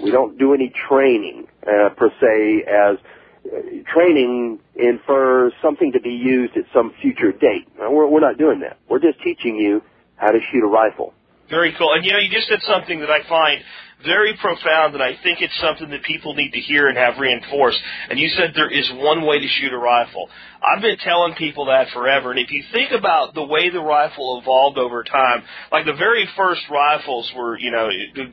[0.00, 2.98] We don't do any training uh, per se as
[3.46, 3.58] uh,
[3.92, 7.66] training infers something to be used at some future date.
[7.78, 8.78] Now, we're, we're not doing that.
[8.88, 9.82] We're just teaching you
[10.16, 11.14] how to shoot a rifle.
[11.48, 11.92] Very cool.
[11.92, 13.62] And you know, you just said something that I find
[14.04, 17.78] very profound, and I think it's something that people need to hear and have reinforced.
[18.10, 20.28] And you said there is one way to shoot a rifle.
[20.62, 22.30] I've been telling people that forever.
[22.30, 26.28] And if you think about the way the rifle evolved over time, like the very
[26.36, 27.88] first rifles were, you know,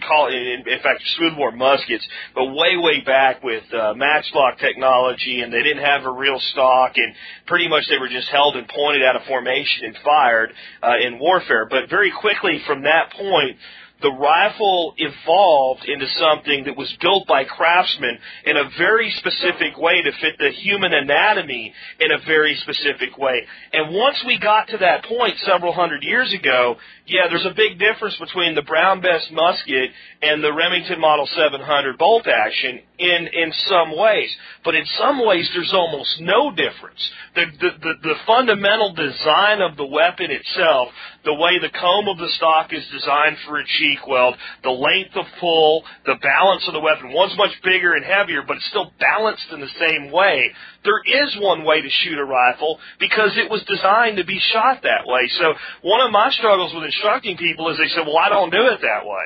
[0.08, 5.64] call in fact, smoothbore muskets, but way, way back with uh, matchlock technology, and they
[5.64, 7.14] didn't have a real stock, and
[7.46, 11.20] pretty much they were just held and pointed out of formation and fired uh, in
[11.20, 11.68] warfare.
[11.70, 13.58] But very quickly from that point,
[14.04, 20.02] the rifle evolved into something that was built by craftsmen in a very specific way
[20.04, 23.48] to fit the human anatomy in a very specific way.
[23.72, 26.76] And once we got to that point several hundred years ago,
[27.08, 31.98] yeah, there's a big difference between the Brown Bess musket and the Remington Model 700
[31.98, 37.12] bolt action in in some ways, but in some ways there's almost no difference.
[37.36, 40.90] The the the, the fundamental design of the weapon itself,
[41.26, 45.16] the way the comb of the stock is designed for a cheek weld, the length
[45.16, 47.12] of pull, the balance of the weapon.
[47.14, 50.52] One's much bigger and heavier, but it's still balanced in the same way.
[50.84, 54.84] There is one way to shoot a rifle because it was designed to be shot
[54.84, 55.28] that way.
[55.30, 58.68] So one of my struggles with instructing people is they say, "Well, I don't do
[58.68, 59.26] it that way."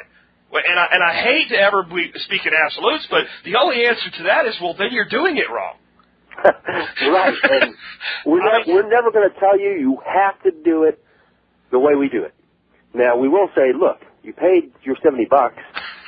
[0.52, 3.86] Well, And I, and I hate to ever be, speak in absolutes, but the only
[3.86, 5.76] answer to that is, well, then you're doing it wrong.
[6.46, 7.34] right.
[7.44, 7.74] And
[8.26, 11.04] we're, I not, mean- we're never going to tell you you have to do it
[11.72, 12.34] the way we do it.
[12.94, 15.60] Now, we will say, look, you paid your 70 bucks,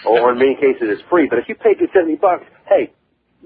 [0.06, 2.91] or in many cases it's free, but if you paid your 70 bucks, hey,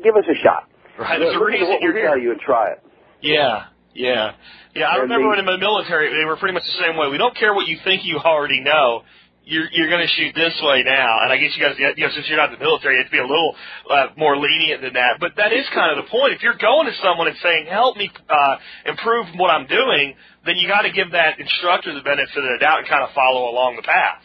[0.04, 0.70] give us a shot.
[0.98, 1.20] Right.
[1.20, 2.08] There's a reason you're here.
[2.08, 2.84] tell you and try it.
[3.22, 4.34] Yeah, yeah,
[4.76, 4.86] yeah.
[4.86, 7.10] I remember when in the military, they were pretty much the same way.
[7.10, 9.02] We don't care what you think you already know.
[9.46, 12.14] You're you're going to shoot this way now, and I guess you guys, you know,
[12.16, 13.56] since you're not in the military, you have to be a little
[13.92, 15.20] uh, more lenient than that.
[15.20, 16.32] But that is kind of the point.
[16.32, 18.56] If you're going to someone and saying, "Help me uh,
[18.88, 20.16] improve what I'm doing,"
[20.48, 23.12] then you got to give that instructor the benefit of the doubt and kind of
[23.12, 24.24] follow along the path.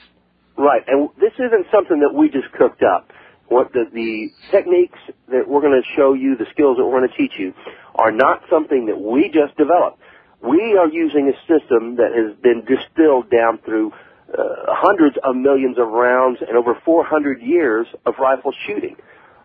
[0.58, 3.10] Right, and this isn't something that we just cooked up.
[3.46, 4.98] What the, the techniques
[5.30, 7.54] that we're going to show you, the skills that we're going to teach you,
[7.94, 9.98] are not something that we just developed.
[10.42, 13.92] We are using a system that has been distilled down through
[14.32, 18.96] uh, hundreds of millions of rounds and over 400 years of rifle shooting.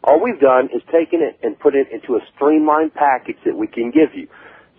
[0.04, 3.68] All we've done is taken it and put it into a streamlined package that we
[3.68, 4.28] can give you.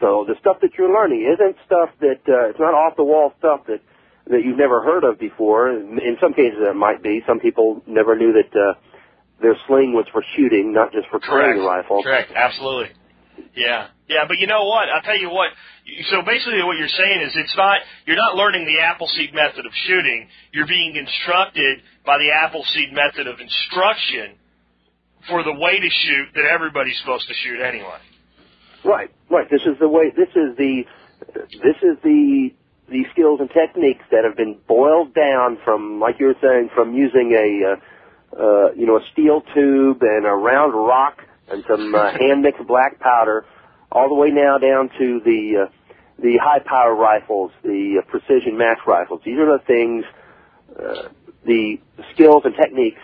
[0.01, 3.33] So the stuff that you're learning isn't stuff that uh, it's not off the wall
[3.39, 3.81] stuff that
[4.27, 5.71] that you've never heard of before.
[5.71, 7.23] In some cases, it might be.
[7.27, 8.75] Some people never knew that uh,
[9.41, 12.03] their sling was for shooting, not just for carrying a rifle.
[12.03, 12.33] Correct.
[12.35, 12.89] Absolutely.
[13.55, 13.89] Yeah.
[14.09, 14.89] Yeah, but you know what?
[14.89, 15.51] I'll tell you what.
[16.11, 19.73] So basically, what you're saying is it's not you're not learning the Appleseed method of
[19.87, 20.29] shooting.
[20.53, 24.37] You're being instructed by the Appleseed method of instruction
[25.29, 27.99] for the way to shoot that everybody's supposed to shoot anyway.
[28.85, 29.49] Right, right.
[29.51, 30.13] This is the way.
[30.15, 30.85] This is the.
[31.35, 32.53] This is the
[32.89, 36.95] the skills and techniques that have been boiled down from, like you were saying, from
[36.95, 37.77] using a, uh,
[38.37, 42.67] uh, you know, a steel tube and a round rock and some uh, hand mixed
[42.67, 43.45] black powder,
[43.91, 45.71] all the way now down to the uh,
[46.19, 49.21] the high power rifles, the uh, precision match rifles.
[49.25, 50.05] These are the things.
[50.79, 51.09] Uh,
[51.45, 51.79] the
[52.13, 53.01] skills and techniques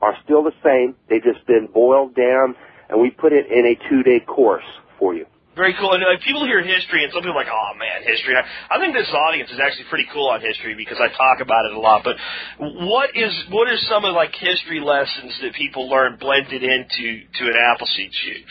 [0.00, 0.96] are still the same.
[1.08, 2.56] They've just been boiled down,
[2.88, 4.64] and we put it in a two day course
[4.98, 5.26] for you.
[5.56, 5.96] Very cool.
[5.96, 8.78] And uh, people hear history, and some people are like, "Oh man, history." I, I
[8.78, 11.80] think this audience is actually pretty cool on history because I talk about it a
[11.80, 12.04] lot.
[12.04, 12.20] But
[12.60, 17.42] what is what are some of like history lessons that people learn blended into to
[17.48, 18.44] an Appleseed shoot?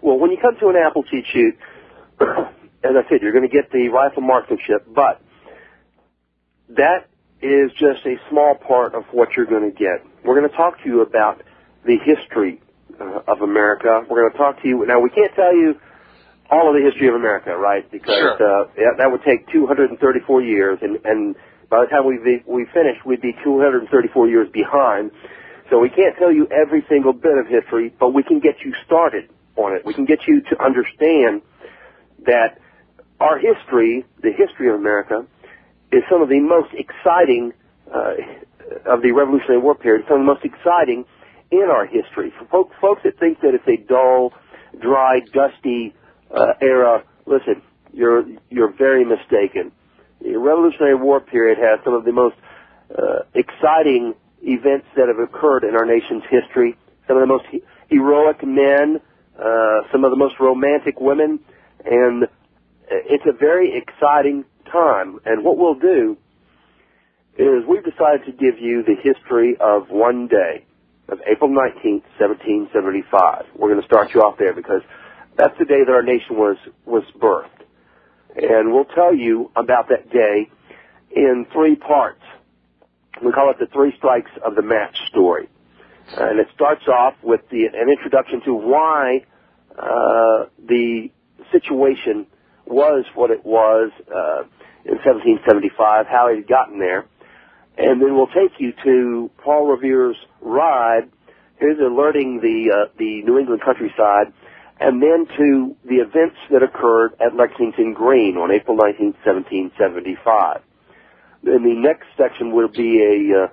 [0.00, 1.58] Well, when you come to an Appleseed shoot,
[2.86, 5.20] as I said, you're going to get the rifle marksmanship, but
[6.70, 7.10] that
[7.42, 10.06] is just a small part of what you're going to get.
[10.24, 11.42] We're going to talk to you about
[11.84, 12.62] the history
[13.00, 14.06] uh, of America.
[14.08, 14.86] We're going to talk to you.
[14.86, 15.74] Now, we can't tell you
[16.52, 17.90] all of the history of America, right?
[17.90, 18.36] Because Sure.
[18.36, 21.34] uh, yeah, that would take 234 years, and, and
[21.70, 25.10] by the time we we finish, we'd be 234 years behind.
[25.70, 28.74] So we can't tell you every single bit of history, but we can get you
[28.84, 29.86] started on it.
[29.86, 31.40] We can get you to understand
[32.26, 32.60] that
[33.18, 35.24] our history, the history of America,
[35.90, 37.52] is some of the most exciting
[37.88, 38.14] uh,
[38.84, 40.04] of the Revolutionary War period.
[40.08, 41.06] Some of the most exciting
[41.50, 42.32] in our history.
[42.38, 44.32] For folks, folks that think that it's a dull,
[44.80, 45.94] dry, dusty
[46.34, 49.72] uh, era, listen, you're you're very mistaken.
[50.20, 52.36] The Revolutionary War period has some of the most
[52.96, 56.76] uh, exciting events that have occurred in our nation's history.
[57.06, 59.00] Some of the most he- heroic men,
[59.38, 61.40] uh, some of the most romantic women,
[61.84, 62.28] and
[62.88, 65.18] it's a very exciting time.
[65.24, 66.16] And what we'll do
[67.38, 70.64] is we've decided to give you the history of one day,
[71.08, 73.46] of April 19th, 1775.
[73.56, 74.82] We're going to start you off there because
[75.36, 77.48] that's the day that our nation was, was birthed.
[78.36, 80.50] And we'll tell you about that day
[81.14, 82.22] in three parts.
[83.22, 85.48] We call it the three strikes of the match story.
[86.16, 89.24] And it starts off with the, an introduction to why
[89.78, 91.10] uh, the
[91.50, 92.26] situation
[92.66, 94.42] was what it was uh,
[94.84, 97.06] in 1775, how it had gotten there.
[97.78, 101.10] And then we'll take you to Paul Revere's ride.
[101.58, 104.32] Here's alerting the uh, the New England countryside,
[104.82, 110.60] and then to the events that occurred at Lexington Green on April 19, 1775.
[111.44, 113.46] Then the next section will be a uh,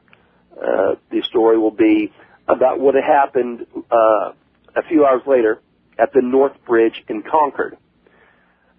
[0.60, 2.12] uh, the story will be
[2.48, 4.32] about what happened uh,
[4.76, 5.62] a few hours later
[6.00, 7.78] at the North Bridge in Concord.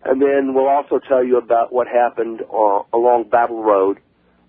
[0.05, 3.99] And then we'll also tell you about what happened uh, along Battle Road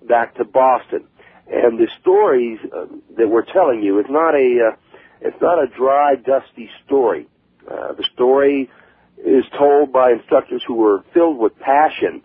[0.08, 1.06] back to Boston.
[1.48, 2.86] And the stories uh,
[3.18, 4.76] that we're telling you is not a uh,
[5.22, 7.28] it's not a dry, dusty story.
[7.70, 8.70] Uh, the story
[9.18, 12.22] is told by instructors who were filled with passion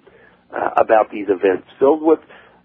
[0.51, 2.21] uh, about these events, filled with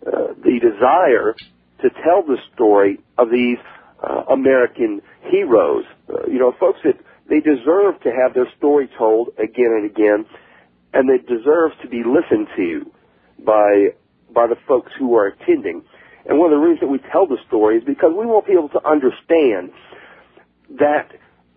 [0.05, 1.35] uh, the desire
[1.81, 3.57] to tell the story of these
[4.03, 5.83] uh, American heroes.
[6.09, 6.97] Uh, you know, folks that
[7.29, 10.25] they deserve to have their story told again and again,
[10.93, 12.91] and they deserve to be listened to
[13.45, 13.89] by
[14.33, 15.83] by the folks who are attending.
[16.25, 18.69] And one of the reasons that we tell the story is because we want people
[18.69, 19.71] to understand
[20.79, 21.11] that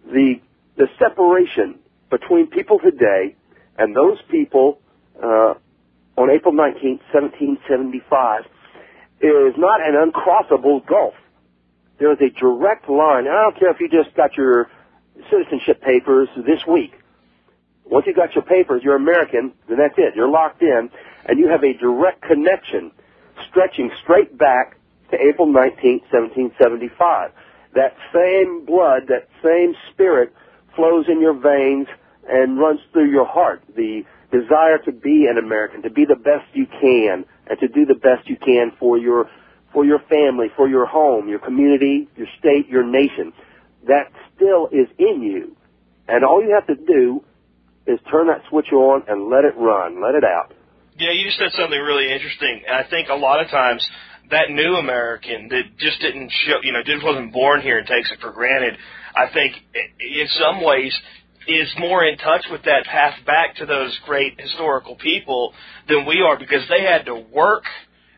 [0.07, 0.41] the
[0.77, 1.79] the separation
[2.11, 3.37] between people today
[3.79, 4.81] and those people
[5.23, 5.55] uh,
[6.17, 8.45] on April 19, 1775,
[9.21, 11.15] is not an uncrossable gulf.
[11.99, 13.27] There is a direct line.
[13.27, 14.69] I don't care if you just got your
[15.31, 16.93] citizenship papers this week.
[17.85, 20.15] Once you got your papers, you're American, then that's it.
[20.17, 20.91] You're locked in,
[21.27, 22.91] and you have a direct connection
[23.49, 24.77] stretching straight back
[25.11, 27.31] to April 19, 1775.
[27.75, 30.33] That same blood, that same spirit
[30.77, 31.89] flows in your veins
[32.29, 33.63] and runs through your heart.
[33.77, 37.85] The desire to be an American, to be the best you can, and to do
[37.85, 39.31] the best you can for your
[39.73, 43.33] for your family, for your home, your community, your state, your nation.
[43.89, 45.57] That still is in you.
[46.07, 47.25] And all you have to do
[47.87, 50.55] is turn that switch on and let it run, let it out.
[50.97, 53.85] Yeah, you said something really interesting, and I think a lot of times
[54.31, 58.11] that new American that just didn't show, you know, just wasn't born here and takes
[58.13, 58.79] it for granted.
[59.17, 59.55] I think
[60.01, 60.93] in some ways
[61.47, 65.53] is more in touch with that path back to those great historical people
[65.89, 67.65] than we are because they had to work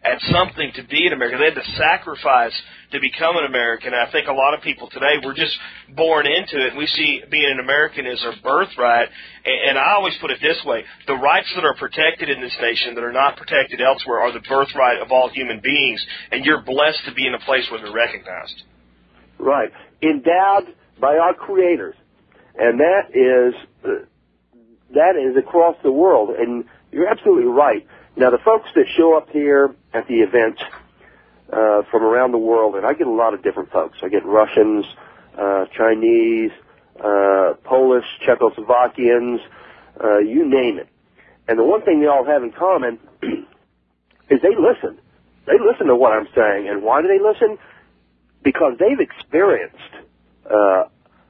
[0.05, 1.41] at something to be an American.
[1.41, 2.55] They had to sacrifice
[2.93, 3.93] to become an American.
[3.93, 5.59] And I think a lot of people today were just
[5.97, 6.77] born into it.
[6.77, 9.09] We see being an American as a birthright.
[9.45, 12.95] And I always put it this way: the rights that are protected in this nation
[12.95, 16.05] that are not protected elsewhere are the birthright of all human beings.
[16.31, 18.63] And you're blessed to be in a place where they're recognized.
[19.39, 19.73] Right.
[20.03, 21.95] Endowed by our creators.
[22.59, 23.55] And that is,
[23.85, 24.05] uh,
[24.95, 26.31] that is across the world.
[26.31, 27.87] And you're absolutely right.
[28.17, 30.59] Now the folks that show up here at the event,
[31.53, 33.99] uh, from around the world, and I get a lot of different folks.
[34.03, 34.85] I get Russians,
[35.39, 36.51] uh, Chinese,
[36.99, 39.39] uh, Polish, Czechoslovakians,
[40.03, 40.89] uh, you name it.
[41.49, 44.99] And the one thing they all have in common is they listen.
[45.47, 46.69] They listen to what I'm saying.
[46.69, 47.59] And why do they listen?
[48.43, 49.77] Because they've experienced,
[50.51, 50.89] uh,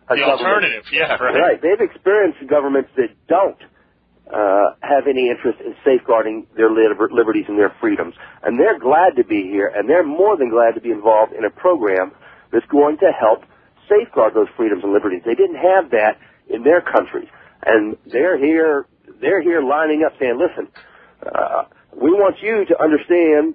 [0.08, 1.34] The alternative, yeah, right.
[1.34, 1.62] Right.
[1.62, 3.58] They've experienced governments that don't
[4.32, 8.14] uh, have any interest in safeguarding their liber- liberties and their freedoms.
[8.42, 11.44] And they're glad to be here, and they're more than glad to be involved in
[11.44, 12.12] a program
[12.52, 13.44] that's going to help
[13.88, 15.22] safeguard those freedoms and liberties.
[15.24, 17.28] They didn't have that in their countries.
[17.64, 18.86] And they're here,
[19.20, 20.70] they're here lining up saying, listen,
[21.24, 23.54] uh, we want you to understand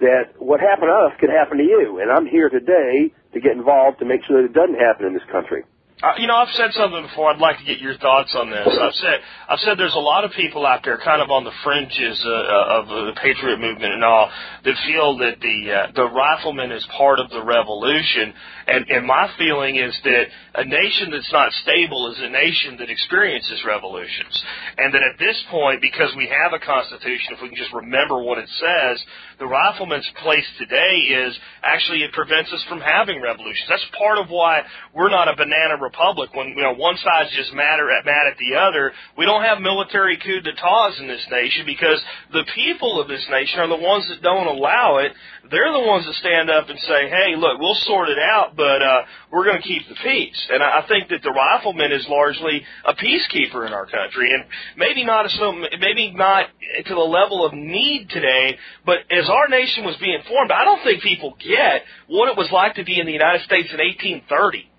[0.00, 2.00] that what happened to us could happen to you.
[2.00, 5.12] And I'm here today to get involved to make sure that it doesn't happen in
[5.12, 5.62] this country.
[6.02, 7.30] Uh, you know, I've said something before.
[7.30, 8.68] I'd like to get your thoughts on this.
[8.68, 11.52] I've said, I've said there's a lot of people out there, kind of on the
[11.64, 14.30] fringes uh, uh, of the patriot movement and all,
[14.64, 18.34] that feel that the uh, the rifleman is part of the revolution.
[18.66, 22.90] And, and my feeling is that a nation that's not stable is a nation that
[22.90, 24.44] experiences revolutions.
[24.76, 28.20] And that at this point, because we have a constitution, if we can just remember
[28.22, 29.02] what it says,
[29.38, 33.66] the rifleman's place today is actually it prevents us from having revolutions.
[33.70, 34.60] That's part of why
[34.92, 36.34] we're not a banana republic.
[36.34, 39.60] When you know one side's just mad at mad at the other, we don't have
[39.60, 44.06] military coup d'états in this nation because the people of this nation are the ones
[44.08, 45.12] that don't allow it.
[45.50, 48.82] They're the ones that stand up and say, "Hey, look, we'll sort it out, but
[48.82, 52.62] uh, we're going to keep the peace." And I think that the rifleman is largely
[52.84, 54.44] a peacekeeper in our country, and
[54.76, 56.46] maybe not so maybe not
[56.84, 58.58] to the level of need today.
[58.84, 62.50] But as our nation was being formed, I don't think people get what it was
[62.50, 64.70] like to be in the United States in 1830.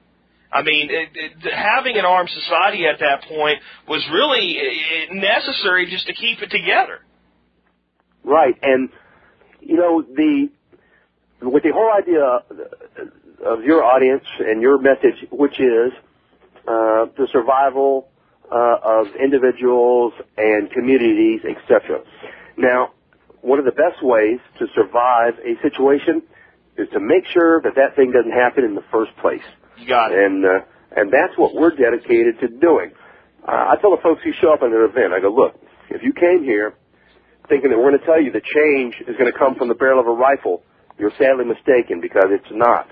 [0.51, 4.57] I mean, it, it, having an armed society at that point was really
[5.11, 6.99] necessary just to keep it together.
[8.23, 8.89] Right, and
[9.61, 10.49] you know the
[11.41, 12.23] with the whole idea
[13.45, 15.91] of your audience and your message, which is
[16.67, 18.09] uh, the survival
[18.51, 22.01] uh, of individuals and communities, etc.
[22.57, 22.91] Now,
[23.41, 26.23] one of the best ways to survive a situation
[26.77, 29.45] is to make sure that that thing doesn't happen in the first place
[29.79, 30.19] You got it.
[30.19, 30.59] and uh,
[30.95, 32.91] and that's what we're dedicated to doing.
[33.47, 35.55] Uh, I tell the folks who show up at an event, I go, look,
[35.89, 36.73] if you came here
[37.47, 39.75] thinking that we're going to tell you the change is going to come from the
[39.75, 40.63] barrel of a rifle,
[40.99, 42.89] you're sadly mistaken because it's not.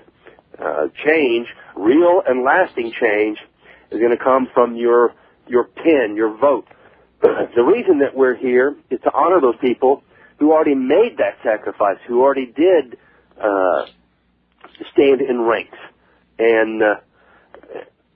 [0.58, 1.46] Uh, change,
[1.76, 3.38] real and lasting change,
[3.90, 5.12] is going to come from your
[5.46, 6.66] your pen, your vote.
[7.22, 10.02] the reason that we're here is to honor those people
[10.38, 12.96] who already made that sacrifice, who already did
[13.40, 13.86] uh,
[14.92, 15.78] stand in ranks,
[16.38, 16.94] and uh,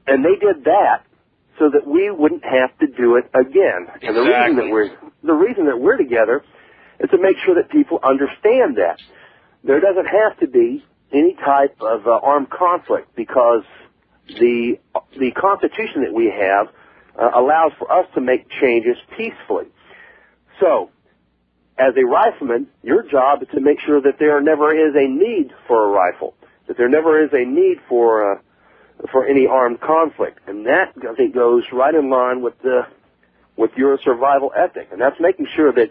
[0.06, 1.04] and they did that
[1.58, 3.86] so that we wouldn't have to do it again.
[4.02, 4.90] And the reason that we're
[5.22, 6.42] the reason that we're together
[6.98, 8.98] is to make sure that people understand that
[9.64, 13.62] there doesn't have to be any type of uh, armed conflict because
[14.28, 14.78] the
[15.18, 16.68] the Constitution that we have
[17.18, 19.66] uh, allows for us to make changes peacefully.
[20.60, 20.90] So,
[21.78, 25.50] as a rifleman, your job is to make sure that there never is a need
[25.66, 26.34] for a rifle,
[26.70, 28.38] that there never is a need for uh,
[29.10, 32.82] for any armed conflict, and that I think goes right in line with the
[33.56, 35.90] with your survival ethic, and that's making sure that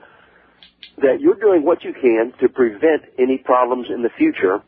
[1.02, 4.64] that you're doing what you can to prevent any problems in the future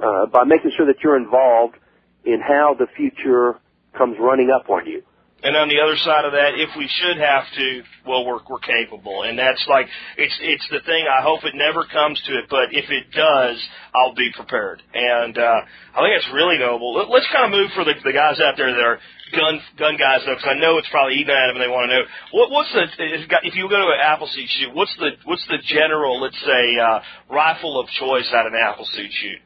[0.00, 1.76] uh, by making sure that you're involved
[2.24, 3.54] in how the future
[3.96, 5.04] comes running up on you.
[5.42, 8.62] And on the other side of that, if we should have to, well, we're we're
[8.62, 11.02] capable, and that's like it's it's the thing.
[11.10, 13.58] I hope it never comes to it, but if it does,
[13.90, 14.82] I'll be prepared.
[14.94, 15.60] And uh,
[15.94, 16.94] I think it's really noble.
[16.94, 19.02] Let, let's kind of move for the the guys out there that are
[19.34, 21.90] gun gun guys though, because I know it's probably eating at them and they want
[21.90, 25.18] to know what what's the if, if you go to an Appleseed shoot, what's the
[25.26, 27.02] what's the general let's say uh,
[27.34, 29.42] rifle of choice at an Appleseed shoot?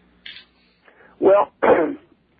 [1.25, 1.57] Well,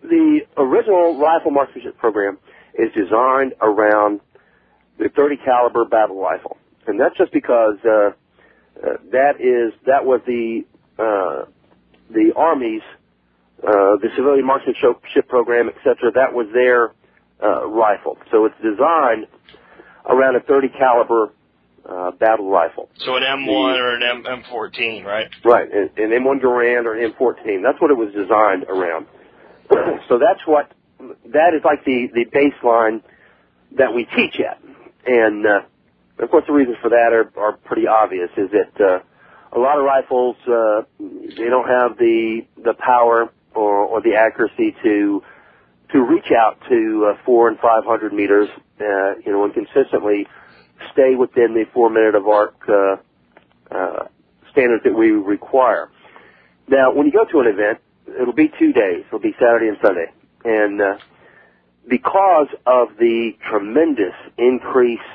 [0.05, 2.37] the original rifle marksmanship program
[2.77, 4.21] is designed around
[4.99, 10.21] the 30 caliber battle rifle, and that's just because uh, uh, that is that was
[10.25, 10.63] the
[10.97, 11.45] uh,
[12.09, 12.81] the Army's
[13.63, 16.11] uh, the civilian marksmanship program, etc.
[16.13, 16.93] That was their
[17.43, 19.27] uh, rifle, so it's designed
[20.05, 21.33] around a 30 caliber
[21.87, 22.89] uh, battle rifle.
[23.05, 25.27] So an M1 or an M M14, right?
[25.43, 27.63] Right, an, an M1 Garand or an M14.
[27.63, 29.07] That's what it was designed around.
[30.09, 33.01] so that's what that is like the the baseline
[33.77, 34.61] that we teach at,
[35.05, 38.29] and uh, of course the reasons for that are are pretty obvious.
[38.37, 38.99] Is that uh,
[39.55, 44.75] a lot of rifles uh, they don't have the the power or or the accuracy
[44.83, 45.21] to
[45.91, 48.49] to reach out to uh, four and five hundred meters,
[48.81, 50.27] uh, you know, and consistently
[50.91, 52.97] stay within the four minute of arc uh,
[53.71, 54.07] uh,
[54.51, 55.89] standards that we require.
[56.67, 57.79] Now, when you go to an event,
[58.19, 59.05] it'll be two days.
[59.07, 60.11] It'll be Saturday and Sunday,
[60.47, 60.97] and uh,
[61.89, 65.07] because of the tremendous increase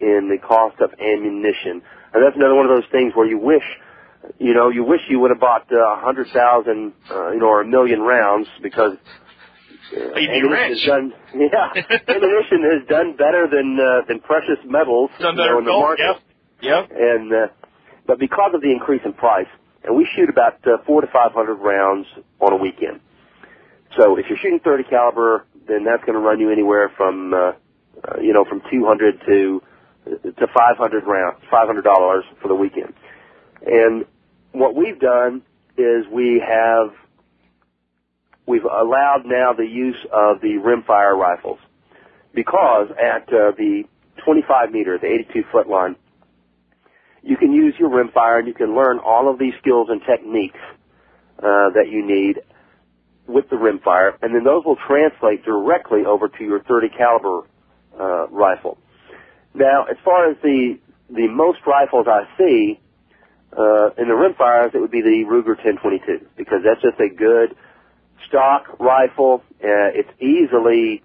[0.00, 1.82] in the cost of ammunition,
[2.12, 3.62] and that's another one of those things where you wish,
[4.38, 7.38] you know, you wish you would have bought uh, a uh, hundred thousand, uh, you
[7.38, 8.96] know, or a million rounds because
[9.94, 11.70] uh, ammunition has done, yeah,
[12.08, 15.70] ammunition has done better than uh, than precious metals Done you know, better in the
[15.70, 16.22] gold, market.
[16.60, 16.90] yep.
[16.90, 16.98] Yep.
[16.98, 17.46] And uh,
[18.06, 19.48] but because of the increase in price,
[19.84, 22.06] and we shoot about uh, four to five hundred rounds
[22.40, 23.00] on a weekend.
[23.96, 27.38] So if you're shooting 30 caliber, then that's going to run you anywhere from uh,
[27.38, 29.62] uh, you know from 200 to
[30.06, 32.94] to 500 rounds, 500 dollars for the weekend.
[33.66, 34.06] And
[34.52, 35.42] what we've done
[35.76, 36.90] is we have
[38.46, 41.58] we've allowed now the use of the rimfire rifles
[42.34, 43.84] because at uh, the
[44.24, 45.96] 25 meter, the 82 foot line,
[47.22, 50.58] you can use your rimfire and you can learn all of these skills and techniques
[51.38, 52.40] uh, that you need
[53.32, 57.42] with the rimfire, and then those will translate directly over to your 30 caliber
[57.98, 58.78] uh, rifle.
[59.54, 60.78] Now, as far as the
[61.08, 62.80] the most rifles I see
[63.56, 67.56] uh, in the rimfires, it would be the Ruger 1022 because that's just a good
[68.28, 69.42] stock rifle.
[69.62, 71.02] Uh, it's easily,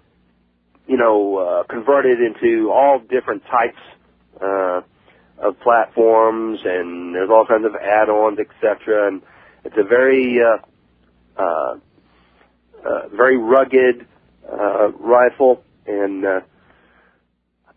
[0.86, 3.80] you know, uh, converted into all different types
[4.40, 4.80] uh,
[5.38, 9.08] of platforms, and there's all kinds of add-ons, etc.
[9.08, 9.22] And
[9.64, 11.76] it's a very uh, uh,
[12.86, 14.06] uh, very rugged
[14.50, 16.40] uh, rifle, and uh,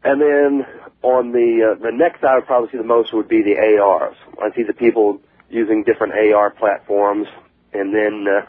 [0.04, 0.66] and then
[1.02, 4.16] on the uh, the next I would probably see the most would be the ARs.
[4.42, 7.28] I see the people using different AR platforms,
[7.74, 8.46] and then uh,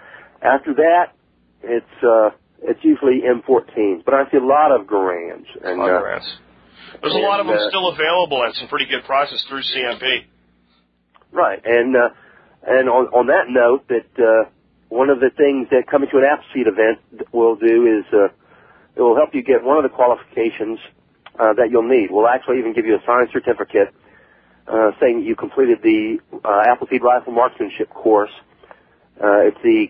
[0.46, 1.12] after that,
[1.62, 2.30] it's uh,
[2.62, 4.04] it's usually M14s.
[4.04, 6.38] But I see a lot of Garands, and uh, Autographs.
[7.02, 10.24] There's a lot of them uh, still available at some pretty good prices through CMP.
[11.32, 12.08] Right, and uh,
[12.66, 14.50] and on on that note, that uh,
[14.90, 16.98] one of the things that coming to an Appleseed event
[17.32, 18.28] will do is uh,
[18.94, 20.78] it will help you get one of the qualifications
[21.38, 22.10] uh, that you'll need.
[22.10, 23.94] We'll actually even give you a signed certificate
[24.66, 28.30] uh, saying you completed the uh, Appleseed Rifle Marksmanship course.
[29.16, 29.86] Uh, it's the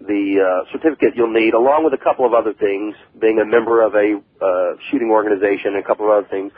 [0.00, 3.86] the uh, certificate you'll need, along with a couple of other things, being a member
[3.86, 6.50] of a uh, shooting organization, and a couple of other things,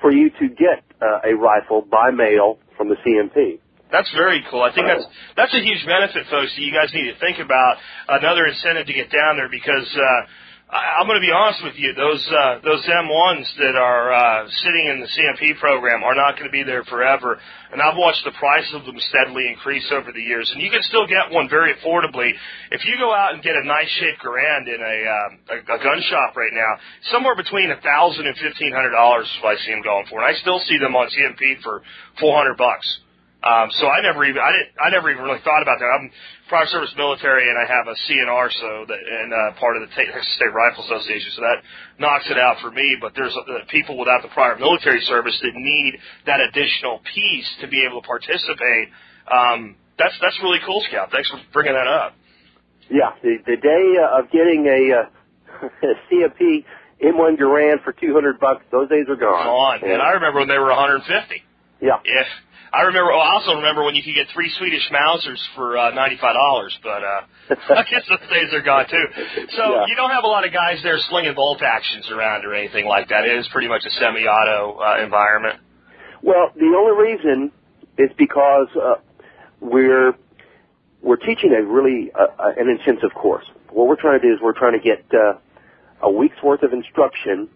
[0.00, 3.60] for you to get uh, a rifle by mail from the CMP.
[3.90, 4.62] That's very cool.
[4.62, 6.52] I think that's that's a huge benefit, folks.
[6.54, 7.76] That you guys need to think about
[8.08, 11.80] another incentive to get down there because uh, I, I'm going to be honest with
[11.80, 11.96] you.
[11.96, 16.44] Those uh, those M1s that are uh, sitting in the CMP program are not going
[16.44, 17.40] to be there forever.
[17.72, 20.50] And I've watched the price of them steadily increase over the years.
[20.52, 22.32] And you can still get one very affordably
[22.70, 25.78] if you go out and get a nice shaped Garand in a, um, a a
[25.80, 26.76] gun shop right now.
[27.08, 30.20] Somewhere between a thousand and fifteen hundred dollars is what I see them going for.
[30.20, 31.80] And I still see them on CMP for
[32.20, 32.84] four hundred bucks.
[33.38, 35.86] Um, so I never even I didn't I never even really thought about that.
[35.86, 36.10] I'm
[36.48, 39.94] prior service military and I have a C&R so that and uh, part of the
[39.94, 41.62] Texas State Rifle Association so that
[42.02, 42.96] knocks it out for me.
[43.00, 45.94] But there's uh, people without the prior military service that need
[46.26, 48.88] that additional piece to be able to participate.
[49.30, 51.10] Um, that's that's really cool, Scout.
[51.14, 52.14] Thanks for bringing that up.
[52.90, 56.64] Yeah, the, the day uh, of getting a, uh, a CMP
[57.04, 59.44] M1 Garand for 200 bucks, those days are gone.
[59.44, 61.44] Come on, And- I remember when they were 150.
[61.82, 61.98] yeah.
[62.02, 62.26] If
[62.72, 63.10] I remember.
[63.12, 66.76] Well, I also remember when you could get three Swedish Mausers for uh, ninety-five dollars,
[66.82, 67.20] but uh,
[67.74, 69.04] I guess those days are gone too.
[69.56, 69.84] So Yeah.
[69.88, 73.08] you don't have a lot of guys there slinging bolt actions around or anything like
[73.08, 73.24] that.
[73.24, 75.60] It is pretty much a semi-auto uh, environment.
[76.22, 77.52] Well, the only reason
[77.96, 78.94] is because uh,
[79.60, 80.12] we're
[81.02, 83.44] we're teaching a really uh, uh, an intensive course.
[83.70, 85.38] What we're trying to do is we're trying to get uh,
[86.02, 87.48] a week's worth of instruction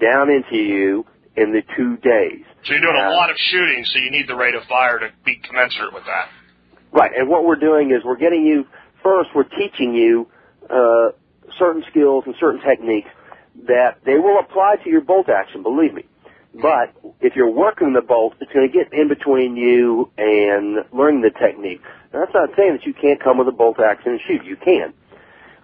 [0.00, 2.44] down into you in the two days.
[2.66, 5.10] So you're doing a lot of shooting, so you need the rate of fire to
[5.24, 6.28] be commensurate with that.
[6.90, 8.66] Right, and what we're doing is we're getting you
[9.04, 9.30] first.
[9.36, 10.26] We're teaching you
[10.68, 11.14] uh,
[11.60, 13.08] certain skills and certain techniques
[13.68, 15.62] that they will apply to your bolt action.
[15.62, 16.06] Believe me.
[16.60, 16.90] But
[17.20, 21.30] if you're working the bolt, it's going to get in between you and learning the
[21.30, 21.82] technique.
[22.12, 24.44] Now, that's not saying that you can't come with a bolt action and shoot.
[24.44, 24.92] You can.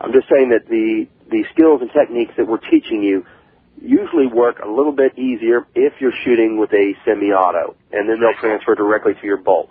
[0.00, 3.24] I'm just saying that the the skills and techniques that we're teaching you
[3.82, 8.38] usually work a little bit easier if you're shooting with a semi-auto, and then they'll
[8.40, 9.70] transfer directly to your bolt.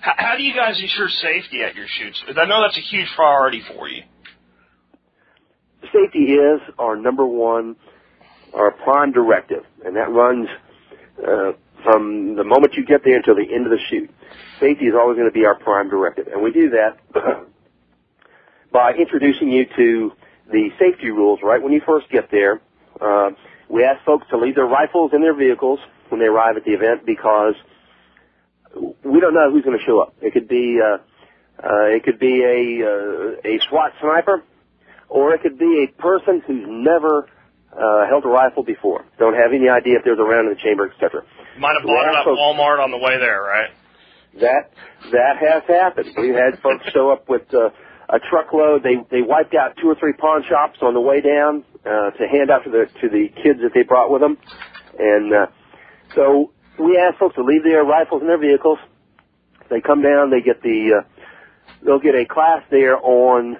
[0.00, 2.22] How, how do you guys ensure safety at your shoots?
[2.28, 4.02] I know that's a huge priority for you.
[5.82, 7.76] safety is our number one,
[8.54, 10.48] our prime directive, and that runs
[11.18, 11.52] uh,
[11.84, 14.10] from the moment you get there until the end of the shoot.
[14.60, 16.98] Safety is always going to be our prime directive, and we do that
[18.72, 20.12] by introducing you to
[20.50, 22.60] the safety rules right when you first get there.
[23.00, 23.30] Uh,
[23.68, 25.78] we ask folks to leave their rifles in their vehicles
[26.08, 27.54] when they arrive at the event because
[29.04, 30.14] we don't know who's going to show up.
[30.20, 30.98] It could be uh,
[31.62, 34.42] uh, it could be a uh, a SWAT sniper
[35.08, 37.28] or it could be a person who's never
[37.72, 40.60] uh, held a rifle before, don't have any idea if there's a round in the
[40.60, 41.22] chamber, etc.
[41.58, 42.26] Might have bought it at.
[42.26, 43.70] Walmart on the way there, right?
[44.40, 44.70] That
[45.12, 46.14] that has happened.
[46.16, 47.70] We've had folks show up with uh,
[48.08, 48.82] a truckload.
[48.82, 52.28] They they wiped out two or three pawn shops on the way down uh, to
[52.28, 54.36] hand out to the to the kids that they brought with them,
[54.98, 55.46] and uh,
[56.14, 58.78] so we ask folks to leave their rifles in their vehicles.
[59.70, 60.30] They come down.
[60.30, 61.24] They get the uh,
[61.84, 63.56] they'll get a class there on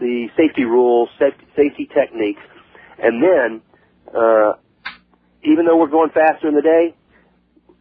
[0.00, 2.42] the safety rules, safety, safety techniques,
[2.98, 3.62] and then
[4.14, 4.54] uh,
[5.44, 6.94] even though we're going faster in the day,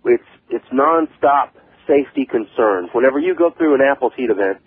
[0.05, 1.49] it's it's nonstop
[1.87, 2.89] safety concerns.
[2.93, 4.59] Whenever you go through an Appleseed event,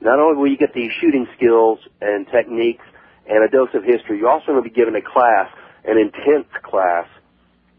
[0.00, 2.84] not only will you get the shooting skills and techniques
[3.28, 5.50] and a dose of history, you're also going to be given a class,
[5.84, 7.06] an intense class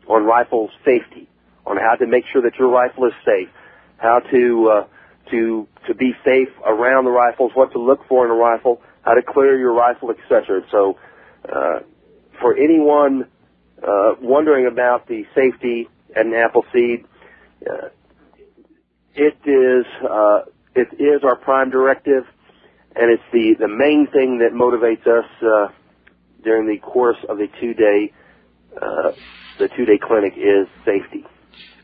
[0.08, 1.28] on rifle safety,
[1.66, 3.50] on how to make sure that your rifle is safe,
[3.98, 4.88] how to uh,
[5.32, 9.14] to to be safe around the rifles, what to look for in a rifle, how
[9.14, 10.62] to clear your rifle, etc.
[10.72, 10.98] So,
[11.48, 11.80] uh,
[12.40, 13.28] for anyone
[13.82, 17.06] uh, wondering about the safety at an Appleseed,
[17.70, 17.90] uh,
[19.16, 20.42] it is uh,
[20.76, 22.26] it is our prime directive,
[23.00, 25.72] and it's the the main thing that motivates us uh,
[26.44, 28.12] during the course of the two day
[28.82, 29.12] uh,
[29.60, 31.26] the two day clinic is safety.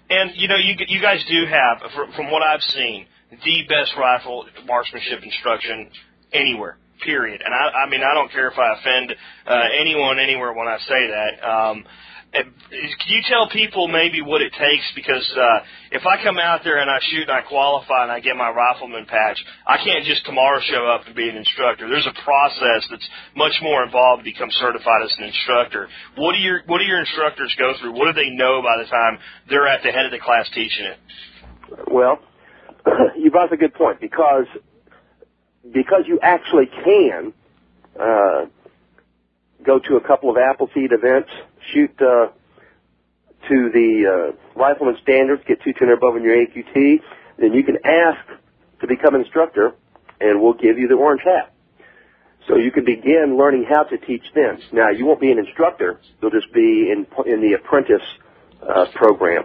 [0.10, 3.94] And you know, you you guys do have, fr- from what I've seen, the best
[3.98, 5.90] rifle marksmanship instruction
[6.32, 6.78] anywhere.
[7.04, 7.42] Period.
[7.44, 10.78] And I, I mean, I don't care if I offend uh, anyone anywhere when I
[10.78, 11.44] say that.
[11.44, 11.84] Um,
[12.34, 14.92] can you tell people maybe what it takes?
[14.96, 15.60] Because uh,
[15.92, 18.50] if I come out there and I shoot and I qualify and I get my
[18.50, 21.88] rifleman patch, I can't just tomorrow show up and be an instructor.
[21.88, 25.88] There's a process that's much more involved to become certified as an instructor.
[26.18, 27.94] What do your What do your instructors go through?
[27.94, 29.20] What do they know by the time
[29.50, 30.98] they're at the head of the class teaching it?
[31.92, 32.20] Well,
[33.18, 34.48] you brought up a good point because
[35.72, 37.34] because you actually can
[38.00, 38.46] uh,
[39.64, 41.30] go to a couple of Appleseed events,
[41.74, 42.28] shoot uh,
[43.50, 47.02] to the uh, rifleman standards, get two ten or above in your AQT,
[47.38, 48.26] then you can ask
[48.82, 49.74] to become instructor,
[50.20, 51.54] and we'll give you the orange hat.
[52.48, 54.60] So you can begin learning how to teach them.
[54.72, 58.04] Now you won't be an instructor; you'll just be in in the apprentice
[58.62, 59.44] uh, program.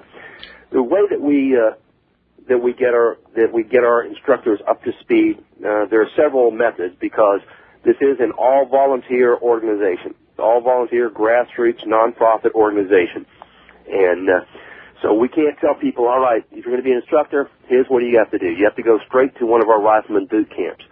[0.71, 1.77] The way that we uh,
[2.49, 5.39] that we get our that we get our instructors up to speed.
[5.59, 7.41] Uh, there are several methods because
[7.85, 13.27] this is an all volunteer organization, all volunteer grassroots nonprofit organization,
[13.91, 14.45] and uh,
[15.03, 17.87] so we can't tell people, all right, if you're going to be an instructor, here's
[17.89, 18.47] what you have to do.
[18.47, 20.85] You have to go straight to one of our rifleman boot camps,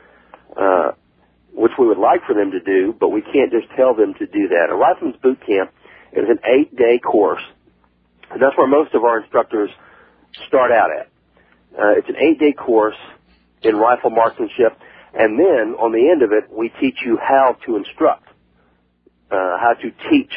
[0.57, 0.93] uh,
[1.53, 4.27] which we would like for them to do, but we can't just tell them to
[4.27, 4.69] do that.
[4.71, 5.73] A rifleman's boot camp
[6.13, 7.43] is an eight day course,
[8.31, 9.71] and that's where most of our instructors
[10.47, 11.07] start out at.
[11.77, 12.97] Uh, it's an eight day course
[13.63, 14.79] in rifle marksmanship,
[15.15, 18.26] and then on the end of it, we teach you how to instruct,
[19.31, 20.33] uh, how to teach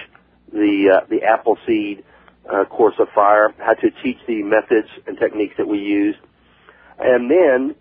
[0.51, 2.03] the uh, the Appleseed
[2.51, 6.15] uh, course of fire, how to teach the methods and techniques that we use,
[6.99, 7.75] and then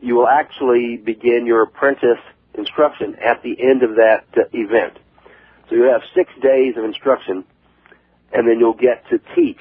[0.00, 2.22] you will actually begin your apprentice
[2.54, 4.98] instruction at the end of that uh, event.
[5.68, 7.44] So you have six days of instruction,
[8.32, 9.60] and then you'll get to teach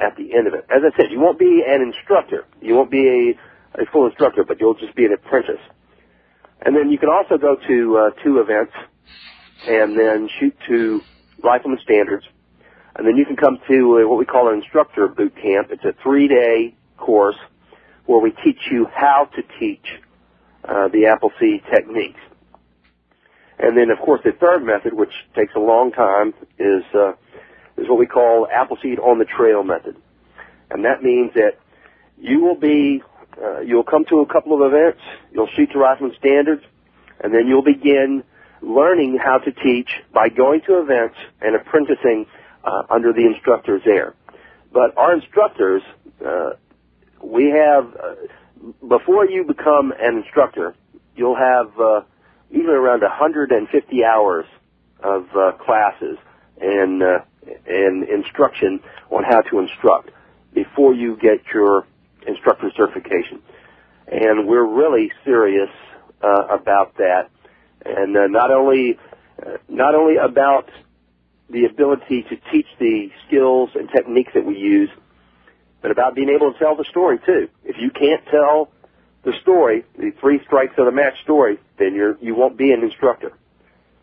[0.00, 0.66] at the end of it.
[0.68, 2.44] As I said, you won't be an instructor.
[2.60, 3.34] You won't be
[3.78, 5.62] a, a full instructor, but you'll just be an apprentice.
[6.60, 8.72] And then you can also go to uh, two events
[9.66, 11.00] and then shoot to
[11.42, 12.24] rifleman standards.
[12.96, 15.68] And then you can come to what we call an instructor boot camp.
[15.70, 17.36] It's a three-day course
[18.06, 19.84] where we teach you how to teach
[20.64, 22.20] uh, the Appleseed techniques.
[23.58, 27.12] And then, of course, the third method, which takes a long time, is uh,
[27.76, 29.96] is what we call Appleseed on the Trail method,
[30.70, 31.58] and that means that
[32.18, 33.02] you will be
[33.42, 35.00] uh, you'll come to a couple of events,
[35.32, 36.62] you'll shoot to rifleman standards,
[37.22, 38.22] and then you'll begin
[38.62, 42.26] learning how to teach by going to events and apprenticing
[42.64, 44.14] uh, under the instructors there.
[44.72, 45.82] But our instructors,
[46.24, 46.50] uh,
[47.22, 48.14] we have uh,
[48.88, 50.74] before you become an instructor,
[51.14, 52.00] you'll have uh,
[52.50, 54.46] usually around 150 hours
[55.02, 56.18] of uh, classes
[56.60, 57.18] and uh,
[57.66, 58.80] and instruction
[59.10, 60.10] on how to instruct
[60.52, 61.86] before you get your
[62.26, 63.40] instructor certification.
[64.08, 65.70] And we're really serious
[66.22, 67.30] uh, about that,
[67.86, 68.98] and uh, not only
[69.44, 70.70] uh, not only about
[71.50, 74.90] the ability to teach the skills and techniques that we use,
[75.82, 77.48] but about being able to tell the story too.
[77.64, 78.70] If you can't tell
[79.24, 82.82] the story, the three strikes of the match story, then you're you won't be an
[82.82, 83.32] instructor.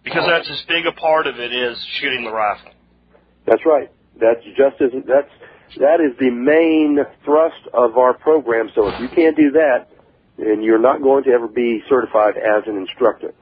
[0.04, 2.72] Because that's as big a part of it is shooting the rifle.
[3.46, 3.90] That's right.
[4.20, 5.32] That's just as that's
[5.80, 8.70] that is the main thrust of our program.
[8.76, 9.88] So if you can't do that,
[10.38, 13.34] then you're not going to ever be certified as an instructor.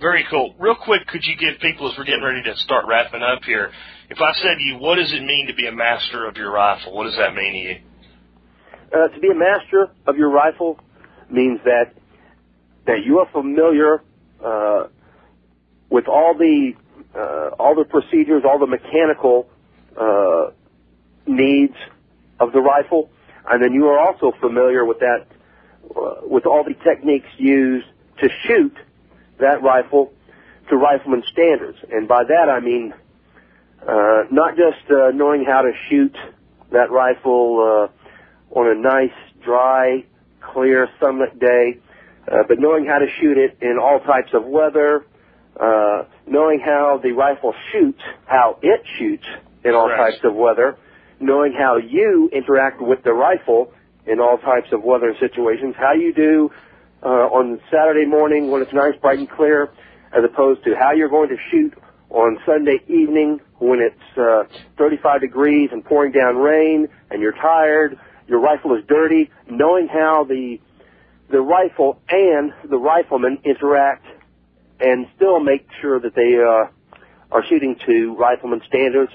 [0.00, 0.54] Very cool.
[0.58, 3.70] Real quick, could you give people, as we're getting ready to start wrapping up here,
[4.10, 6.52] if I said to you, what does it mean to be a master of your
[6.52, 6.94] rifle?
[6.94, 7.76] What does that mean to you?
[8.92, 10.78] Uh, to be a master of your rifle
[11.30, 11.94] means that
[12.86, 14.02] that you are familiar
[14.44, 14.88] uh,
[15.88, 16.72] with all the
[17.16, 19.48] uh, all the procedures, all the mechanical
[19.98, 20.50] uh,
[21.26, 21.74] needs
[22.40, 23.10] of the rifle,
[23.48, 25.26] and then you are also familiar with that
[25.96, 27.86] uh, with all the techniques used
[28.20, 28.76] to shoot
[29.38, 30.12] that rifle
[30.70, 31.78] to rifleman standards.
[31.90, 32.94] And by that I mean
[33.86, 36.16] uh, not just uh, knowing how to shoot
[36.72, 40.04] that rifle uh, on a nice, dry,
[40.40, 41.78] clear, sunlit day,
[42.30, 45.04] uh, but knowing how to shoot it in all types of weather,
[45.60, 49.24] uh, knowing how the rifle shoots, how it shoots
[49.64, 50.14] in all Correct.
[50.14, 50.78] types of weather,
[51.20, 53.72] knowing how you interact with the rifle
[54.06, 56.50] in all types of weather and situations, how you do
[57.04, 59.70] uh, on Saturday morning when it's nice, bright and clear,
[60.12, 61.74] as opposed to how you're going to shoot
[62.10, 64.44] on Sunday evening when it's uh,
[64.78, 70.24] 35 degrees and pouring down rain and you're tired, your rifle is dirty, knowing how
[70.24, 70.58] the
[71.30, 74.04] the rifle and the rifleman interact
[74.78, 76.70] and still make sure that they uh,
[77.32, 79.10] are shooting to rifleman standards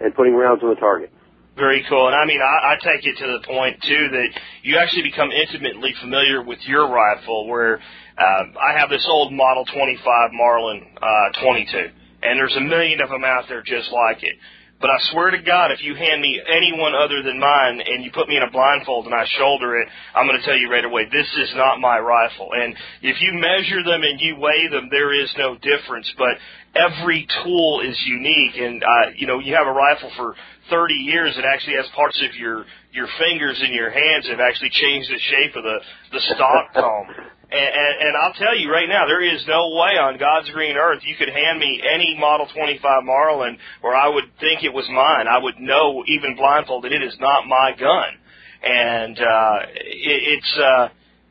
[0.00, 1.12] and putting rounds on the target.
[1.56, 2.06] Very cool.
[2.06, 4.28] And I mean, I, I take it to the point too that
[4.62, 7.48] you actually become intimately familiar with your rifle.
[7.48, 7.76] Where
[8.18, 11.88] um, I have this old Model 25 Marlin uh, 22,
[12.22, 14.36] and there's a million of them out there just like it.
[14.78, 18.10] But I swear to God, if you hand me anyone other than mine and you
[18.12, 20.84] put me in a blindfold and I shoulder it, I'm going to tell you right
[20.84, 22.50] away, this is not my rifle.
[22.52, 26.12] And if you measure them and you weigh them, there is no difference.
[26.18, 26.36] But
[26.74, 28.56] every tool is unique.
[28.56, 30.34] And, uh, you know, you have a rifle for
[30.68, 32.64] 30 years it actually has parts of your,
[32.96, 35.78] your fingers and your hands have actually changed the shape of the,
[36.12, 37.06] the stock comb.
[37.46, 40.74] And, and, and I'll tell you right now, there is no way on God's green
[40.74, 44.84] earth you could hand me any Model 25 Marlin where I would think it was
[44.90, 45.28] mine.
[45.28, 48.18] I would know, even blindfolded, it is not my gun.
[48.64, 50.88] And uh, it, it's, uh,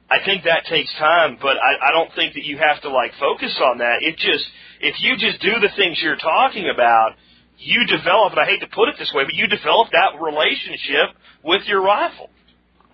[0.10, 3.12] I think that takes time, but I, I don't think that you have to like
[3.20, 4.00] focus on that.
[4.00, 4.48] It just,
[4.80, 7.20] if you just do the things you're talking about,
[7.58, 11.12] you develop, and I hate to put it this way, but you develop that relationship
[11.46, 12.30] with your rifle.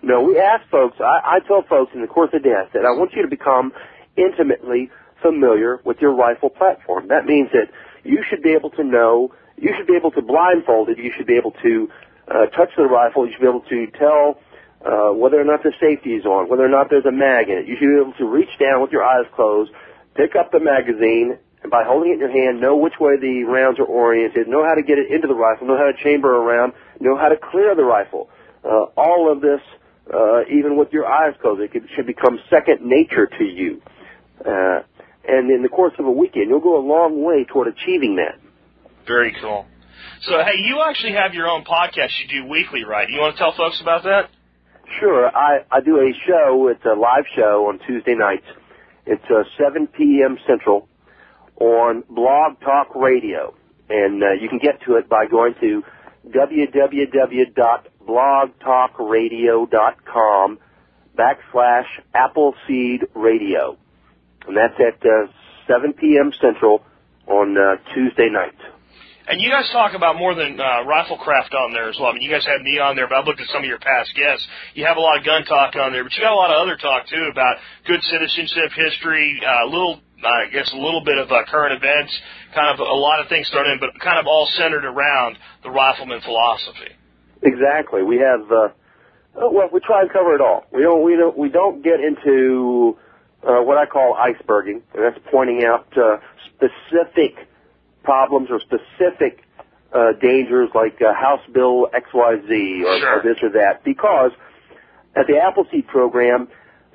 [0.02, 2.70] No, we ask folks, I, I tell folks in the course of the day, I
[2.72, 3.72] said, I want you to become
[4.16, 4.90] intimately
[5.22, 7.08] familiar with your rifle platform.
[7.08, 7.70] That means that
[8.04, 11.26] you should be able to know, you should be able to blindfold it, you should
[11.26, 11.88] be able to
[12.28, 14.38] uh, touch the rifle, you should be able to tell
[14.84, 17.56] uh, whether or not the safety is on, whether or not there's a mag in
[17.56, 17.66] it.
[17.66, 19.70] You should be able to reach down with your eyes closed,
[20.16, 23.44] pick up the magazine, and by holding it in your hand, know which way the
[23.44, 26.34] rounds are oriented, know how to get it into the rifle, know how to chamber
[26.34, 28.28] around, know how to clear the rifle.
[28.64, 29.60] Uh, all of this
[30.12, 31.60] uh, even with your eyes closed.
[31.60, 33.80] It could, should become second nature to you.
[34.40, 34.82] Uh,
[35.26, 38.40] and in the course of a weekend, you'll go a long way toward achieving that.
[39.06, 39.66] Very cool.
[40.22, 43.08] So, hey, you actually have your own podcast you do weekly, right?
[43.08, 44.30] You want to tell folks about that?
[45.00, 46.68] Sure, I, I do a show.
[46.68, 48.46] It's a live show on Tuesday nights.
[49.06, 50.38] It's uh, 7 p.m.
[50.46, 50.88] Central
[51.58, 53.54] on Blog Talk Radio.
[53.88, 55.82] And uh, you can get to it by going to
[58.08, 60.58] www.blogtalkradio.com
[61.18, 63.76] backslash Appleseed Radio.
[64.46, 65.26] And that's at uh,
[65.66, 66.32] 7 p.m.
[66.40, 66.82] Central
[67.26, 68.54] on uh, Tuesday night.
[69.28, 72.10] And you guys talk about more than uh, riflecraft on there as well.
[72.10, 73.78] I mean, you guys have me on there, but I've looked at some of your
[73.78, 74.44] past guests.
[74.74, 76.58] You have a lot of gun talk on there, but you got a lot of
[76.58, 81.18] other talk too about good citizenship history, a uh, little, I guess, a little bit
[81.18, 82.18] of uh, current events,
[82.52, 85.70] kind of a lot of things thrown in, but kind of all centered around the
[85.70, 86.90] rifleman philosophy.
[87.42, 88.02] Exactly.
[88.02, 88.68] We have, uh,
[89.36, 90.64] oh, well, we try and cover it all.
[90.72, 92.96] We don't, we don't, we don't get into
[93.42, 96.18] uh, what I call iceberging, and that's pointing out uh,
[96.54, 97.48] specific
[98.04, 99.44] problems or specific
[99.92, 103.18] uh, dangers like uh, House Bill XYZ or, Sure.
[103.18, 104.30] or this or that because
[105.14, 106.48] at the Appleseed program,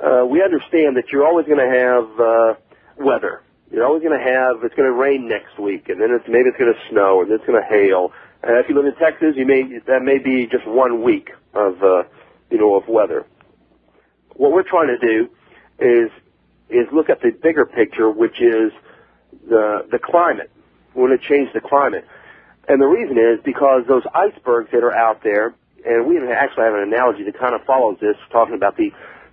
[0.04, 2.54] uh, we understand that you're always going to have uh,
[2.98, 3.42] weather.
[3.72, 6.50] You're always going to have it's going to rain next week, and then it's maybe
[6.50, 8.12] it's going to snow, and then it's going to hail.
[8.44, 11.82] And if you live in Texas, you may that may be just one week of
[11.84, 12.04] uh,
[12.50, 13.26] you know of weather.
[14.36, 15.30] What we're trying to do
[15.80, 16.12] is
[16.70, 18.72] is look at the bigger picture, which is
[19.50, 20.52] the the climate.
[20.96, 22.06] We want to change the climate,
[22.68, 26.74] and the reason is because those icebergs that are out there, and we actually have
[26.74, 28.92] an analogy that kind of follows this, talking about the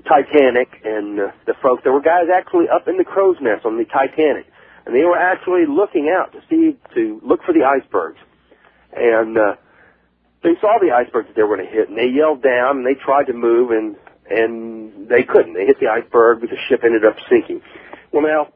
[0.08, 1.82] Titanic and uh, the folks.
[1.82, 4.46] There were guys actually up in the crow's nest on the Titanic,
[4.86, 8.18] and they were actually looking out to see to look for the icebergs,
[8.96, 9.54] and uh,
[10.42, 12.86] they saw the icebergs that they were going to hit, and they yelled down, and
[12.86, 13.96] they tried to move, and
[14.28, 15.54] and they couldn't.
[15.54, 17.60] They hit the iceberg, but the ship ended up sinking.
[18.12, 18.52] Well, now,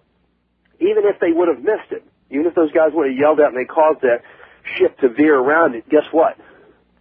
[0.80, 3.52] even if they would have missed it, even if those guys would have yelled out
[3.52, 4.22] and they caused that
[4.76, 6.36] ship to veer around it, guess what?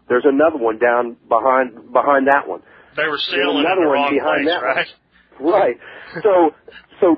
[0.10, 2.62] There's another one down behind behind that one.
[2.96, 4.64] They were sailing in another the one wrong behind place, that
[5.40, 5.52] one.
[5.54, 5.78] right?
[6.18, 6.24] Right.
[6.24, 6.56] So,
[7.00, 7.18] so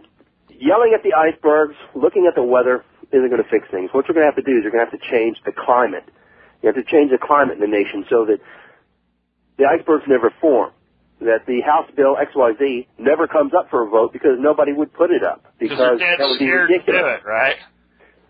[0.49, 3.89] yelling at the icebergs, looking at the weather isn't going to fix things.
[3.91, 5.51] What you're going to have to do is you're going to have to change the
[5.51, 6.05] climate.
[6.61, 8.39] You have to change the climate in the nation so that
[9.57, 10.71] the icebergs never form.
[11.21, 15.11] That the House Bill XYZ never comes up for a vote because nobody would put
[15.11, 17.19] it up Because because they're dead that would be scared to do ridiculous.
[17.23, 17.57] it, right?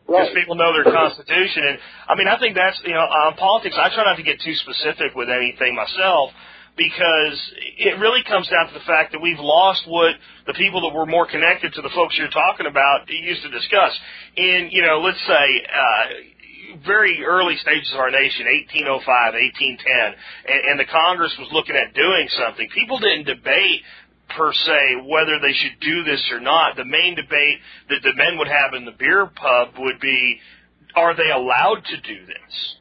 [0.10, 0.42] because Right.
[0.42, 1.70] people know their constitution.
[1.70, 1.78] And
[2.10, 3.78] I mean, I think that's you know, on politics.
[3.78, 6.32] I try not to get too specific with anything myself
[6.78, 7.38] because
[7.78, 10.16] it really comes down to the fact that we've lost what
[10.48, 13.98] the people that were more connected to the folks you're talking about used to discuss.
[14.36, 15.66] In you know, let's say.
[15.68, 16.06] Uh,
[16.86, 21.96] very early stages of our nation, 1805, 1810, and, and the Congress was looking at
[21.96, 22.70] doing something.
[22.70, 23.82] People didn't debate
[24.30, 26.76] per se whether they should do this or not.
[26.76, 27.60] The main debate
[27.90, 30.40] that the men would have in the beer pub would be,
[30.96, 32.76] are they allowed to do this?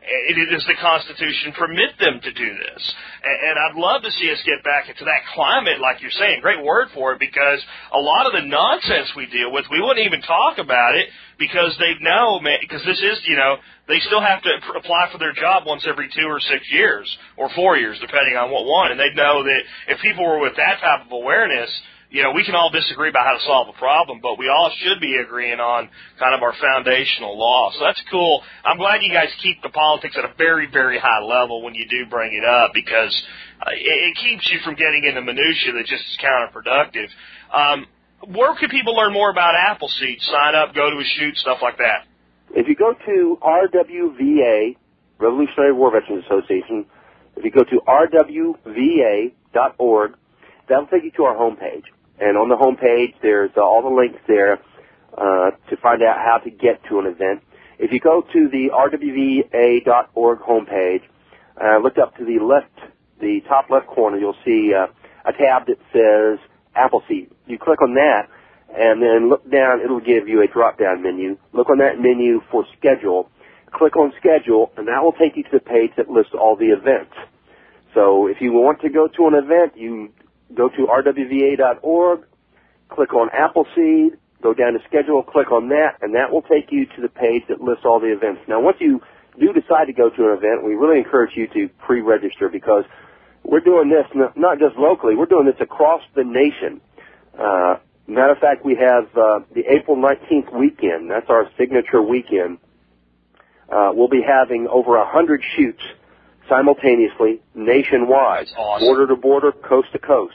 [0.00, 2.82] Does the Constitution permit them to do this?
[3.22, 6.40] And I'd love to see us get back into that climate, like you're saying.
[6.40, 7.60] Great word for it, because
[7.92, 11.76] a lot of the nonsense we deal with, we wouldn't even talk about it because
[11.78, 13.56] they know, because this is, you know,
[13.88, 17.04] they still have to apply for their job once every two or six years,
[17.36, 18.90] or four years, depending on what one.
[18.92, 21.68] And they know that if people were with that type of awareness,
[22.10, 24.70] you know, we can all disagree about how to solve a problem, but we all
[24.82, 25.88] should be agreeing on
[26.18, 27.70] kind of our foundational law.
[27.72, 28.42] So that's cool.
[28.64, 31.86] I'm glad you guys keep the politics at a very, very high level when you
[31.88, 33.14] do bring it up because
[33.62, 37.06] uh, it, it keeps you from getting into minutia that just is counterproductive.
[37.54, 37.86] Um,
[38.34, 40.20] where can people learn more about Appleseed?
[40.20, 42.06] Sign up, go to a shoot, stuff like that.
[42.52, 44.76] If you go to RWVA,
[45.18, 46.86] Revolutionary War Veterans Association,
[47.36, 49.30] if you go to rwva.org,
[50.68, 51.84] that'll take you to our homepage.
[52.20, 54.60] And on the homepage, there's uh, all the links there
[55.16, 57.42] uh, to find out how to get to an event.
[57.78, 61.02] If you go to the rwva.org homepage,
[61.60, 64.86] uh, look up to the left, the top left corner, you'll see uh,
[65.24, 66.38] a tab that says
[66.76, 67.30] Appleseed.
[67.46, 68.28] You click on that,
[68.68, 71.38] and then look down, it'll give you a drop-down menu.
[71.52, 73.30] Look on that menu for schedule.
[73.72, 76.66] Click on schedule, and that will take you to the page that lists all the
[76.66, 77.14] events.
[77.94, 80.12] So if you want to go to an event, you
[80.54, 82.26] go to rwva.org,
[82.88, 86.86] click on Appleseed, go down to schedule, click on that, and that will take you
[86.86, 88.42] to the page that lists all the events.
[88.48, 89.00] Now, once you
[89.38, 92.84] do decide to go to an event, we really encourage you to pre-register because
[93.44, 96.80] we're doing this not just locally, we're doing this across the nation.
[97.38, 97.76] Uh,
[98.06, 101.10] matter of fact, we have uh, the April 19th weekend.
[101.10, 102.58] That's our signature weekend.
[103.70, 105.82] Uh, we'll be having over a hundred shoots
[106.50, 108.86] simultaneously nationwide, awesome.
[108.86, 110.34] border to border, coast to coast.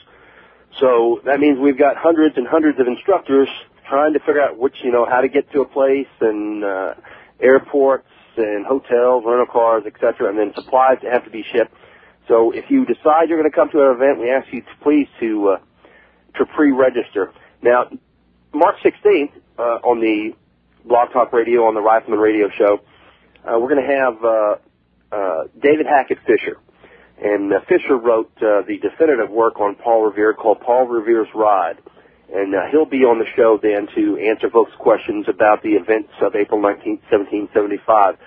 [0.80, 3.48] So that means we've got hundreds and hundreds of instructors
[3.88, 6.94] trying to figure out which, you know, how to get to a place and uh,
[7.40, 8.08] airports
[8.38, 11.74] and hotels, rental cars, etc., and then supplies that have to be shipped.
[12.28, 14.76] So if you decide you're going to come to an event, we ask you to
[14.82, 15.58] please to uh,
[16.38, 17.32] to pre-register.
[17.62, 17.86] Now,
[18.54, 20.34] March 16th uh, on the
[20.84, 22.80] Blog Talk Radio on the Rifleman Radio Show,
[23.46, 24.56] uh, we're going to have uh,
[25.62, 26.58] David Hackett Fischer.
[27.22, 31.78] And uh, Fischer wrote uh, the definitive work on Paul Revere called Paul Revere's Ride.
[32.34, 36.12] And uh, he'll be on the show then to answer folks' questions about the events
[36.22, 38.18] of April 19th, 1775.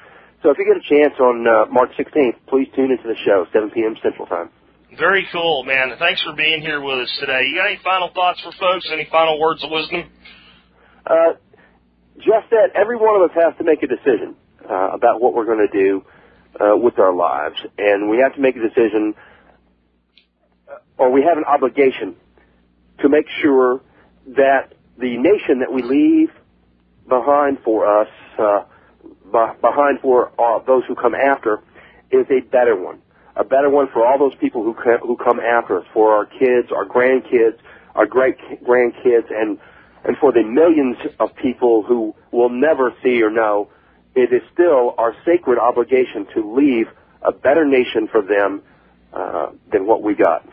[0.43, 3.45] So if you get a chance on uh, March 16th, please tune into the show,
[3.53, 3.97] 7 p.m.
[4.03, 4.51] Central Time.
[4.97, 5.93] Very cool, man.
[5.99, 7.45] Thanks for being here with us today.
[7.51, 8.89] You got any final thoughts for folks?
[8.91, 10.09] Any final words of wisdom?
[11.05, 11.37] Uh,
[12.17, 14.35] just that every one of us has to make a decision
[14.65, 16.03] uh, about what we're going to do
[16.61, 19.15] uh, with our lives, and we have to make a decision,
[20.69, 22.17] uh, or we have an obligation
[23.01, 23.81] to make sure
[24.27, 26.31] that the nation that we leave
[27.09, 28.65] behind for us, uh,
[29.05, 31.63] b- behind for uh, those who come after,
[32.11, 33.01] is a better one.
[33.37, 36.73] A better one for all those people who who come after us, for our kids,
[36.75, 37.59] our grandkids,
[37.95, 39.59] our great grandkids, and
[40.05, 43.69] and for the millions of people who will never see or know,
[44.15, 46.87] it is still our sacred obligation to leave
[47.23, 48.63] a better nation for them
[49.13, 50.47] uh, than what we got.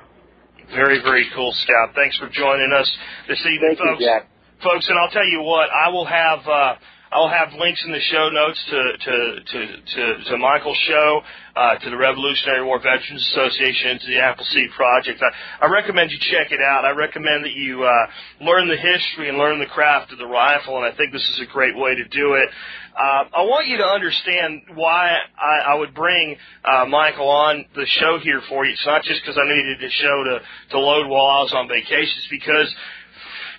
[0.73, 1.93] Very, very cool, Scout.
[1.93, 2.89] Thanks for joining us
[3.27, 4.03] this evening, Thank you, folks.
[4.03, 4.27] Jack.
[4.63, 6.75] Folks, and I'll tell you what, I will have uh,
[7.11, 9.59] I'll have links in the show notes to to to
[9.95, 11.21] to, to Michael's show,
[11.55, 15.21] uh, to the Revolutionary War Veterans Association, to the Appleseed Project.
[15.21, 16.83] I, I recommend you check it out.
[16.83, 18.07] I recommend that you uh,
[18.41, 21.39] learn the history and learn the craft of the rifle, and I think this is
[21.41, 22.49] a great way to do it.
[22.95, 27.85] Uh, I want you to understand why I, I would bring uh, Michael on the
[27.85, 28.71] show here for you.
[28.71, 30.39] It's not just because I needed a show to
[30.71, 32.15] to load while I was on vacation.
[32.17, 32.73] It's because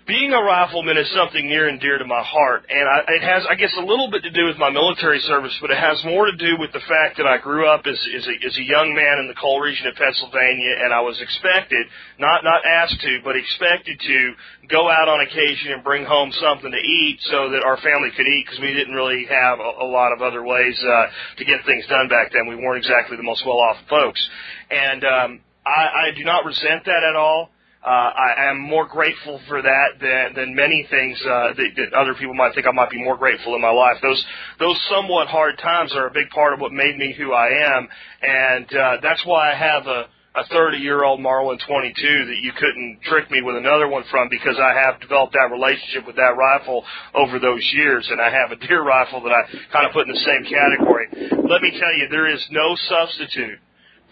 [0.06, 3.42] being a rifleman is something near and dear to my heart, and I, it has,
[3.50, 6.26] I guess, a little bit to do with my military service, but it has more
[6.30, 8.94] to do with the fact that I grew up as, as, a, as a young
[8.94, 11.86] man in the coal region of Pennsylvania, and I was expected,
[12.18, 14.32] not not asked to, but expected to
[14.70, 18.30] go out on occasion and bring home something to eat so that our family could
[18.30, 21.66] eat, because we didn't really have a, a lot of other ways uh, to get
[21.66, 22.46] things done back then.
[22.46, 24.22] We weren't exactly the most well-off folks,
[24.70, 25.30] and um,
[25.66, 27.50] I, I do not resent that at all
[27.86, 32.14] uh, I am more grateful for that than than many things uh, that, that other
[32.14, 33.98] people might think I might be more grateful in my life.
[34.02, 34.26] Those
[34.58, 37.88] those somewhat hard times are a big part of what made me who I am,
[38.22, 42.52] and uh, that's why I have a a 30 year old Marlin 22 that you
[42.58, 46.36] couldn't trick me with another one from because I have developed that relationship with that
[46.36, 46.84] rifle
[47.14, 50.12] over those years and I have a deer rifle that I kind of put in
[50.12, 51.08] the same category.
[51.48, 53.58] Let me tell you, there is no substitute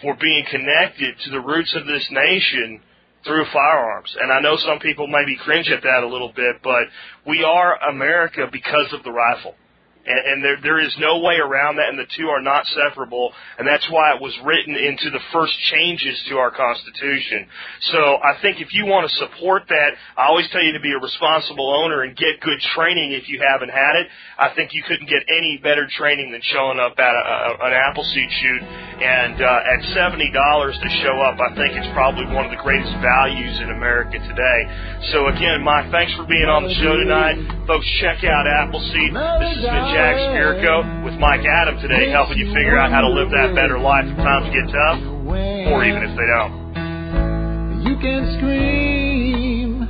[0.00, 2.80] for being connected to the roots of this nation
[3.24, 4.14] through firearms.
[4.20, 6.84] And I know some people maybe cringe at that a little bit, but
[7.26, 9.54] we are America because of the rifle.
[10.07, 13.32] And, and there, there is no way around that, and the two are not separable,
[13.59, 17.46] and that's why it was written into the first changes to our Constitution.
[17.92, 20.92] So I think if you want to support that, I always tell you to be
[20.92, 24.07] a responsible owner and get good training if you haven't had it.
[24.38, 27.72] I think you couldn't get any better training than showing up at a, a, an
[27.72, 32.52] Appleseed shoot, and uh, at $70 to show up, I think it's probably one of
[32.52, 34.61] the greatest values in America today.
[35.12, 37.40] So again, Mike, thanks for being on the show tonight.
[37.66, 39.12] Folks, check out Appleseed.
[39.40, 43.09] This has been Jack Spirko with Mike Adam today, helping you figure out how to
[43.09, 44.99] live that better life if times get tough,
[45.70, 46.64] or even if they don't.
[47.86, 49.86] You can scream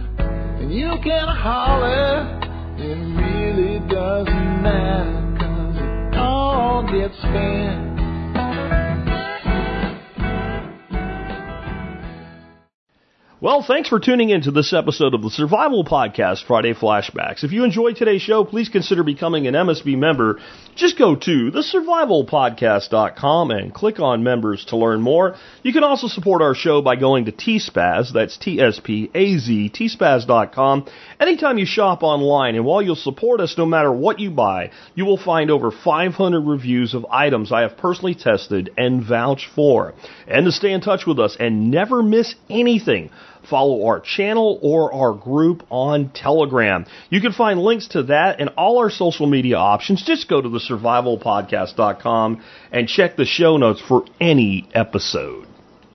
[0.61, 2.39] and you can holler.
[2.77, 7.94] It really doesn't matter 'cause it all gets spent.
[13.41, 17.43] Well, thanks for tuning in to this episode of the Survival Podcast Friday Flashbacks.
[17.43, 20.39] If you enjoyed today's show, please consider becoming an MSB member.
[20.77, 25.35] Just go to thesurvivalpodcast.com and click on members to learn more.
[25.65, 30.87] You can also support our show by going to TSPAZ, that's T-S-P-A-Z, tspaz.com,
[31.19, 32.55] anytime you shop online.
[32.55, 36.41] And while you'll support us no matter what you buy, you will find over 500
[36.41, 39.95] reviews of items I have personally tested and vouched for.
[40.29, 43.11] And to stay in touch with us and never miss anything,
[43.45, 46.87] follow our channel or our group on Telegram.
[47.11, 50.03] You can find links to that and all our social media options.
[50.05, 52.43] Just go to the survivalpodcast.com
[52.73, 55.54] and check the show notes for any episode.